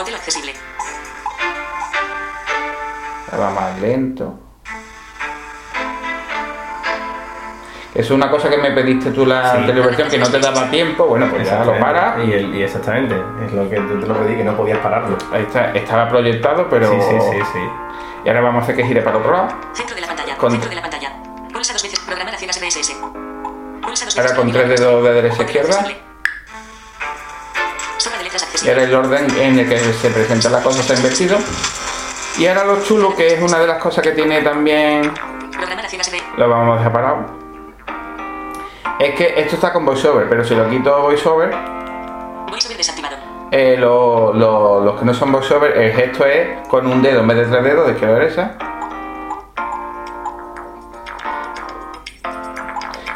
Hotel 0.00 0.14
accesible. 0.14 0.52
Va 3.38 3.50
más 3.50 3.80
lento. 3.80 4.34
Es 7.94 8.10
una 8.10 8.30
cosa 8.30 8.48
que 8.48 8.56
me 8.56 8.70
pediste 8.70 9.10
tú 9.10 9.26
la 9.26 9.50
Sí. 9.50 9.56
anterior 9.58 9.86
versión 9.86 10.08
que 10.08 10.18
no 10.18 10.28
te 10.30 10.38
daba 10.38 10.70
tiempo. 10.70 11.06
Bueno, 11.06 11.26
pues 11.28 11.48
ya 11.48 11.64
lo 11.64 11.78
para. 11.78 12.22
Y, 12.24 12.32
el- 12.32 12.54
y 12.54 12.62
exactamente, 12.62 13.14
es 13.44 13.52
lo 13.52 13.68
que 13.68 13.76
yo 13.76 13.98
te 14.00 14.06
lo 14.06 14.14
pedí, 14.20 14.36
que 14.36 14.44
no 14.44 14.56
podías 14.56 14.78
pararlo. 14.78 15.18
Ahí 15.32 15.42
está, 15.42 15.72
estaba 15.72 16.08
proyectado, 16.08 16.68
pero. 16.70 16.88
Sí, 16.90 16.98
sí, 17.00 17.16
sí, 17.32 17.38
sí. 17.52 17.58
Y 18.24 18.28
ahora 18.28 18.40
vamos 18.42 18.60
a 18.60 18.64
hacer 18.64 18.76
que 18.76 18.84
gire 18.84 19.02
para 19.02 19.18
otro 19.18 19.32
lado. 19.32 19.48
Centro 19.72 19.94
de 19.94 20.00
la 20.02 20.06
pantalla. 20.06 20.36
Con- 20.36 20.50
Centro 20.52 20.68
de 20.70 20.76
la 20.76 20.82
pantalla. 20.82 21.12
Pulsa 21.52 21.72
dos 21.72 21.82
veces. 21.82 21.98
Programar 22.00 22.34
RSS. 22.34 22.94
Pulsa 23.82 24.04
dos 24.04 24.14
veces. 24.14 24.18
Ahora 24.18 24.34
con 24.36 24.52
tres 24.52 24.68
dedos 24.80 25.04
de 25.04 25.12
derecha 25.12 25.42
a 25.42 25.44
izquierda. 25.44 25.84
Ahora 28.68 28.82
el 28.84 28.94
orden 28.94 29.26
en 29.38 29.58
el 29.58 29.68
que 29.68 29.78
se 29.78 30.10
presenta 30.10 30.48
la 30.50 30.62
cosa 30.62 30.80
está 30.80 30.94
invertido. 30.94 31.38
Y 32.38 32.46
ahora 32.46 32.64
lo 32.64 32.82
chulo, 32.82 33.14
que 33.16 33.34
es 33.34 33.40
una 33.42 33.58
de 33.58 33.66
las 33.66 33.78
cosas 33.82 34.02
que 34.02 34.12
tiene 34.12 34.42
también. 34.42 35.12
Lo 36.36 36.48
vamos 36.48 36.74
a 36.74 36.78
dejar 36.78 36.92
parado. 36.92 37.26
Es 38.98 39.14
que 39.14 39.34
esto 39.40 39.54
está 39.56 39.72
con 39.72 39.84
voiceover, 39.84 40.28
pero 40.28 40.44
si 40.44 40.54
lo 40.54 40.68
quito 40.68 41.02
voiceover, 41.02 41.50
Voiceover 42.50 42.76
desactivado. 42.76 43.16
eh, 43.50 43.76
lo- 43.78 44.32
lo- 44.34 44.80
los 44.84 44.98
que 44.98 45.04
no 45.06 45.14
son 45.14 45.32
voiceover, 45.32 45.76
el 45.76 45.92
gesto 45.92 46.26
es 46.26 46.66
con 46.68 46.86
un 46.86 47.02
dedo 47.02 47.20
en 47.20 47.28
vez 47.28 47.36
de 47.38 47.44
tres 47.46 47.64
dedos, 47.64 47.86
de 47.86 47.92
izquierda 47.92 48.16
a 48.16 48.18
derecha. 48.18 48.56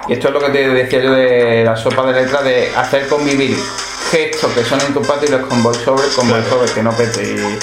Y 0.09 0.13
esto 0.13 0.29
es 0.29 0.35
lo 0.35 0.41
que 0.41 0.49
te 0.51 0.69
decía 0.69 1.01
yo 1.01 1.13
de 1.13 1.65
la 1.65 1.77
sopa 1.77 2.03
de 2.05 2.13
letras, 2.25 2.45
de 2.45 2.71
hacer 2.77 3.09
convivir 3.09 3.57
gestos 4.15 4.53
que 4.53 4.63
son 4.65 4.79
incompatibles 4.89 5.41
con 5.47 5.63
voiceover, 5.63 6.05
con 6.15 6.27
Claro. 6.29 6.43
voiceover 6.43 6.71
que 6.71 6.83
no 6.83 6.93
pete. 6.93 7.23
Y 7.25 7.59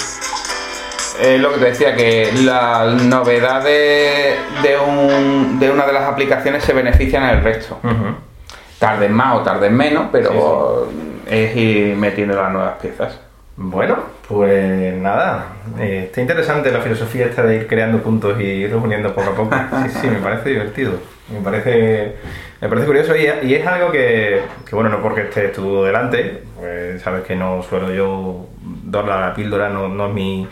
es 1.26 1.40
lo 1.40 1.54
que 1.54 1.60
te 1.60 1.66
decía, 1.66 1.96
que 1.96 2.32
la 2.44 2.86
novedad 2.88 3.64
de, 3.64 4.36
de, 4.64 4.78
un- 4.78 5.60
de 5.60 5.70
una 5.72 5.86
de 5.86 5.94
las 5.94 6.04
aplicaciones 6.04 6.64
se 6.64 6.74
benefician 6.74 7.24
el 7.24 7.42
resto. 7.44 7.80
Ujú. 7.84 8.16
Tarden 8.80 9.14
más 9.14 9.38
o 9.38 9.42
tarden 9.44 9.76
menos, 9.78 10.08
pero 10.12 10.90
es 11.28 11.56
ir 11.56 11.96
metiendo 11.96 12.36
las 12.36 12.52
nuevas 12.52 12.74
piezas. 12.82 13.14
Bueno, 13.64 13.98
pues 14.28 14.96
nada, 14.96 15.54
eh, 15.80 16.06
está 16.08 16.20
interesante 16.22 16.72
la 16.72 16.82
filosofía 16.82 17.26
esta 17.28 17.44
de 17.44 17.58
ir 17.58 17.68
creando 17.68 18.00
puntos 18.02 18.40
y 18.40 18.44
ir 18.44 18.76
uniendo 18.76 19.14
poco 19.14 19.30
a 19.30 19.36
poco. 19.36 19.56
Sí, 19.84 20.00
sí, 20.02 20.08
me 20.08 20.18
parece 20.18 20.50
divertido. 20.50 20.94
Me 21.32 21.42
parece, 21.42 22.16
me 22.60 22.68
parece 22.68 22.88
curioso 22.88 23.16
y, 23.16 23.26
es 23.54 23.68
algo 23.68 23.92
que, 23.92 24.42
que, 24.68 24.76
bueno, 24.76 24.90
no 24.90 25.02
porque 25.02 25.22
estés 25.22 25.54
tú 25.54 25.84
delante, 25.84 26.42
pues 26.60 27.02
sabes 27.04 27.24
que 27.24 27.36
no 27.36 27.62
suelo 27.62 27.94
yo 27.94 28.48
dar 28.86 29.06
la 29.06 29.34
píldora, 29.36 29.70
no, 29.70 30.08
es 30.08 30.14
mi, 30.14 30.48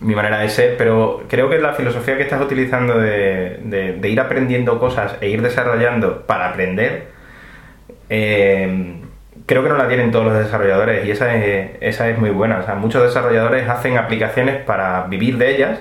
mi 0.00 0.14
manera 0.16 0.38
de 0.40 0.48
ser, 0.48 0.76
pero 0.76 1.22
creo 1.28 1.48
que 1.48 1.58
la 1.58 1.74
filosofía 1.74 2.16
que 2.16 2.24
estás 2.24 2.42
utilizando 2.42 2.98
de, 2.98 3.60
de- 3.62 3.92
de 3.94 4.08
ir 4.08 4.20
aprendiendo 4.20 4.78
cosas 4.80 5.14
e 5.20 5.28
ir 5.28 5.42
desarrollando 5.42 6.26
para 6.26 6.48
aprender, 6.50 7.06
eh, 8.10 8.96
creo 9.46 9.62
que 9.62 9.68
no 9.68 9.76
la 9.76 9.88
tienen 9.88 10.10
todos 10.10 10.26
los 10.26 10.38
desarrolladores 10.38 11.06
y 11.06 11.10
esa 11.10 11.34
es, 11.34 11.70
esa 11.80 12.08
es 12.08 12.18
muy 12.18 12.30
buena. 12.30 12.58
O 12.58 12.64
sea, 12.64 12.74
muchos 12.74 13.02
desarrolladores 13.02 13.68
hacen 13.68 13.98
aplicaciones 13.98 14.56
para 14.62 15.04
vivir 15.04 15.38
de 15.38 15.54
ellas 15.54 15.80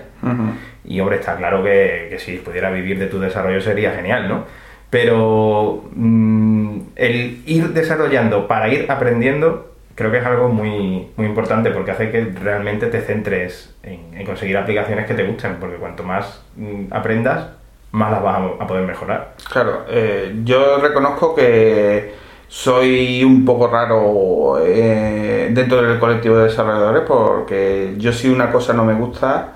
y 0.84 1.00
hombre, 1.00 1.18
está 1.18 1.36
claro 1.36 1.64
que, 1.64 2.08
que 2.10 2.20
si 2.20 2.38
pudiera 2.38 2.70
vivir 2.70 3.00
de 3.00 3.08
tu 3.08 3.20
desarrollo 3.20 3.62
sería 3.62 3.92
genial, 3.94 4.28
¿no? 4.28 4.46
Pero 4.90 5.86
mm, 5.94 6.80
el 6.96 7.42
ir 7.46 7.70
desarrollando 7.70 8.48
para 8.48 8.68
ir 8.68 8.92
aprendiendo 8.92 9.72
creo 9.96 10.12
que 10.12 10.18
es 10.18 10.26
algo 10.26 10.50
muy, 10.50 11.10
muy 11.16 11.28
importante 11.28 11.72
porque 11.72 11.92
hace 11.92 12.12
que 12.12 12.34
realmente 12.42 12.88
te 12.88 13.02
centres 13.02 13.76
en, 13.84 14.18
en 14.18 14.26
conseguir 14.26 14.58
aplicaciones 14.58 15.06
que 15.06 15.14
te 15.14 15.24
gusten, 15.24 15.58
porque 15.60 15.76
cuanto 15.76 16.04
más 16.04 16.44
mm, 16.56 16.86
aprendas, 16.92 17.50
más 17.92 18.12
las 18.12 18.24
vas 18.24 18.38
a, 18.38 18.64
a 18.64 18.68
poder 18.68 18.86
mejorar. 18.86 19.34
Claro, 19.52 19.86
eh, 19.90 20.34
yo 20.44 20.78
reconozco 20.78 21.36
que 21.36 22.14
soy 22.52 23.24
un 23.24 23.46
poco 23.46 23.68
raro 23.68 24.60
eh, 24.62 25.50
dentro 25.54 25.82
del 25.82 25.98
colectivo 25.98 26.36
de 26.36 26.44
desarrolladores 26.44 27.04
porque 27.08 27.94
yo 27.98 28.12
si 28.12 28.28
una 28.28 28.52
cosa 28.52 28.74
no 28.74 28.84
me 28.84 28.94
gusta 28.94 29.54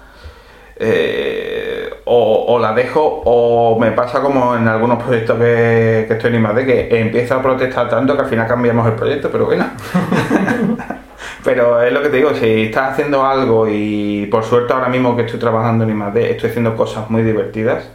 eh, 0.77 1.89
o, 2.05 2.45
o 2.47 2.57
la 2.57 2.71
dejo 2.73 3.01
o 3.25 3.77
me 3.77 3.91
pasa 3.91 4.21
como 4.21 4.55
en 4.55 4.69
algunos 4.69 5.03
proyectos 5.03 5.37
que, 5.37 6.05
que 6.07 6.13
estoy 6.13 6.35
en 6.37 6.45
I+D 6.45 6.65
que 6.65 7.01
empiezo 7.01 7.35
a 7.35 7.41
protestar 7.41 7.89
tanto 7.89 8.15
que 8.15 8.21
al 8.21 8.29
final 8.29 8.47
cambiamos 8.47 8.87
el 8.87 8.93
proyecto, 8.93 9.29
pero 9.29 9.45
bueno. 9.45 9.65
Pero 11.43 11.81
es 11.83 11.93
lo 11.93 12.01
que 12.01 12.09
te 12.09 12.17
digo, 12.17 12.33
si 12.33 12.63
estás 12.63 12.93
haciendo 12.93 13.23
algo 13.23 13.67
y 13.69 14.25
por 14.31 14.43
suerte 14.43 14.73
ahora 14.73 14.87
mismo 14.87 15.15
que 15.15 15.23
estoy 15.23 15.39
trabajando 15.39 15.83
en 15.83 15.91
I+D 15.91 16.31
estoy 16.31 16.49
haciendo 16.49 16.75
cosas 16.77 17.09
muy 17.09 17.23
divertidas, 17.23 17.91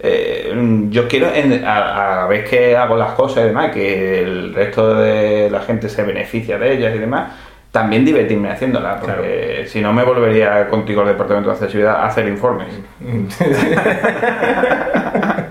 eh, 0.00 0.52
yo 0.90 1.08
quiero, 1.08 1.28
en- 1.34 1.64
a, 1.64 2.12
a 2.12 2.16
la 2.22 2.26
vez 2.26 2.48
que 2.48 2.76
hago 2.76 2.96
las 2.96 3.12
cosas 3.12 3.44
y 3.44 3.48
demás, 3.48 3.72
que 3.72 4.20
el 4.22 4.54
resto 4.54 4.94
de 4.94 5.48
la 5.50 5.60
gente 5.60 5.88
se 5.88 6.02
beneficia 6.02 6.58
de 6.58 6.72
ellas 6.74 6.94
y 6.94 6.98
demás, 6.98 7.32
también 7.72 8.04
divertirme 8.04 8.50
haciéndolas, 8.50 9.00
porque 9.00 9.64
si 9.68 9.80
no 9.80 9.92
me 9.92 10.02
volvería 10.02 10.68
contigo 10.68 11.02
al 11.02 11.08
departamento 11.08 11.50
de 11.50 11.54
accesibilidad 11.56 11.96
a 11.96 12.06
hacer 12.06 12.26
informes. 12.28 12.68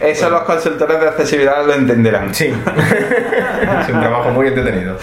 Eso 0.00 0.30
los 0.30 0.42
consultores 0.42 1.00
de 1.00 1.06
accesibilidad 1.08 1.64
lo 1.64 1.74
entenderán. 1.74 2.34
Sí, 2.34 2.46
es 2.46 3.88
un 3.94 4.00
trabajo 4.00 4.30
muy 4.30 4.48
entretenido. 4.48 4.96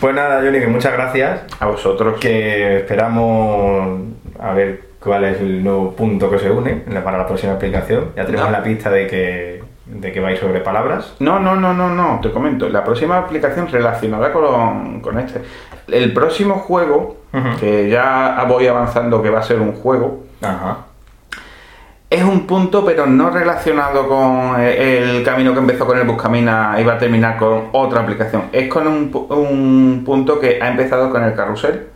Pues 0.00 0.14
nada, 0.16 0.40
Johnny, 0.42 0.58
que 0.58 0.66
muchas 0.66 0.92
gracias. 0.94 1.42
A 1.60 1.66
vosotros. 1.66 2.18
Que 2.18 2.78
esperamos 2.78 4.00
a 4.40 4.52
ver 4.52 4.80
cuál 5.04 5.24
es 5.24 5.40
el 5.40 5.62
nuevo 5.62 5.92
punto 5.92 6.30
que 6.30 6.38
se 6.38 6.50
une 6.50 6.76
para 7.04 7.18
la 7.18 7.26
próxima 7.26 7.52
aplicación. 7.52 8.06
Ya 8.16 8.24
tenemos 8.24 8.46
No. 8.46 8.52
la 8.52 8.62
pista 8.62 8.90
de 8.90 9.06
que, 9.06 9.62
de 9.86 10.12
que 10.12 10.20
vais 10.20 10.40
sobre 10.40 10.60
palabras. 10.60 11.14
No, 11.20 11.38
no, 11.38 11.54
no, 11.56 11.74
no, 11.74 11.90
no, 11.94 12.18
te 12.22 12.30
comento. 12.30 12.68
La 12.68 12.82
próxima 12.82 13.18
aplicación 13.18 13.68
relacionada 13.68 14.32
con, 14.32 15.00
con 15.00 15.18
este. 15.18 15.42
El 15.88 16.12
próximo 16.14 16.54
juego, 16.56 17.18
que 17.60 17.90
ya 17.90 18.42
voy 18.48 18.66
avanzando 18.66 19.22
que 19.22 19.28
va 19.30 19.40
a 19.40 19.42
ser 19.42 19.60
un 19.60 19.72
juego, 19.74 20.22
Ajá. 20.40 20.78
es 22.08 22.22
un 22.22 22.46
punto, 22.46 22.84
pero 22.84 23.06
no 23.06 23.28
relacionado 23.30 24.08
con 24.08 24.60
eh, 24.60 24.98
el 24.98 25.22
camino 25.24 25.52
que 25.52 25.58
empezó 25.58 25.84
con 25.86 25.98
el 25.98 26.06
Buscamina 26.06 26.76
y 26.80 26.84
va 26.84 26.94
a 26.94 26.98
terminar 26.98 27.36
con 27.36 27.64
otra 27.72 28.00
aplicación. 28.00 28.44
Es 28.52 28.68
con 28.68 28.86
un, 28.86 29.26
un 29.30 30.02
punto 30.06 30.38
que 30.40 30.58
ha 30.62 30.68
empezado 30.68 31.10
con 31.10 31.22
el 31.24 31.34
carrusel, 31.34 31.88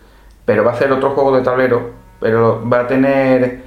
pero 0.44 0.64
va 0.64 0.72
a 0.72 0.76
ser 0.76 0.92
otro 0.92 1.10
juego 1.10 1.34
de 1.36 1.42
tablero, 1.42 1.90
pero 2.20 2.62
va 2.68 2.80
a 2.80 2.86
tener 2.86 3.60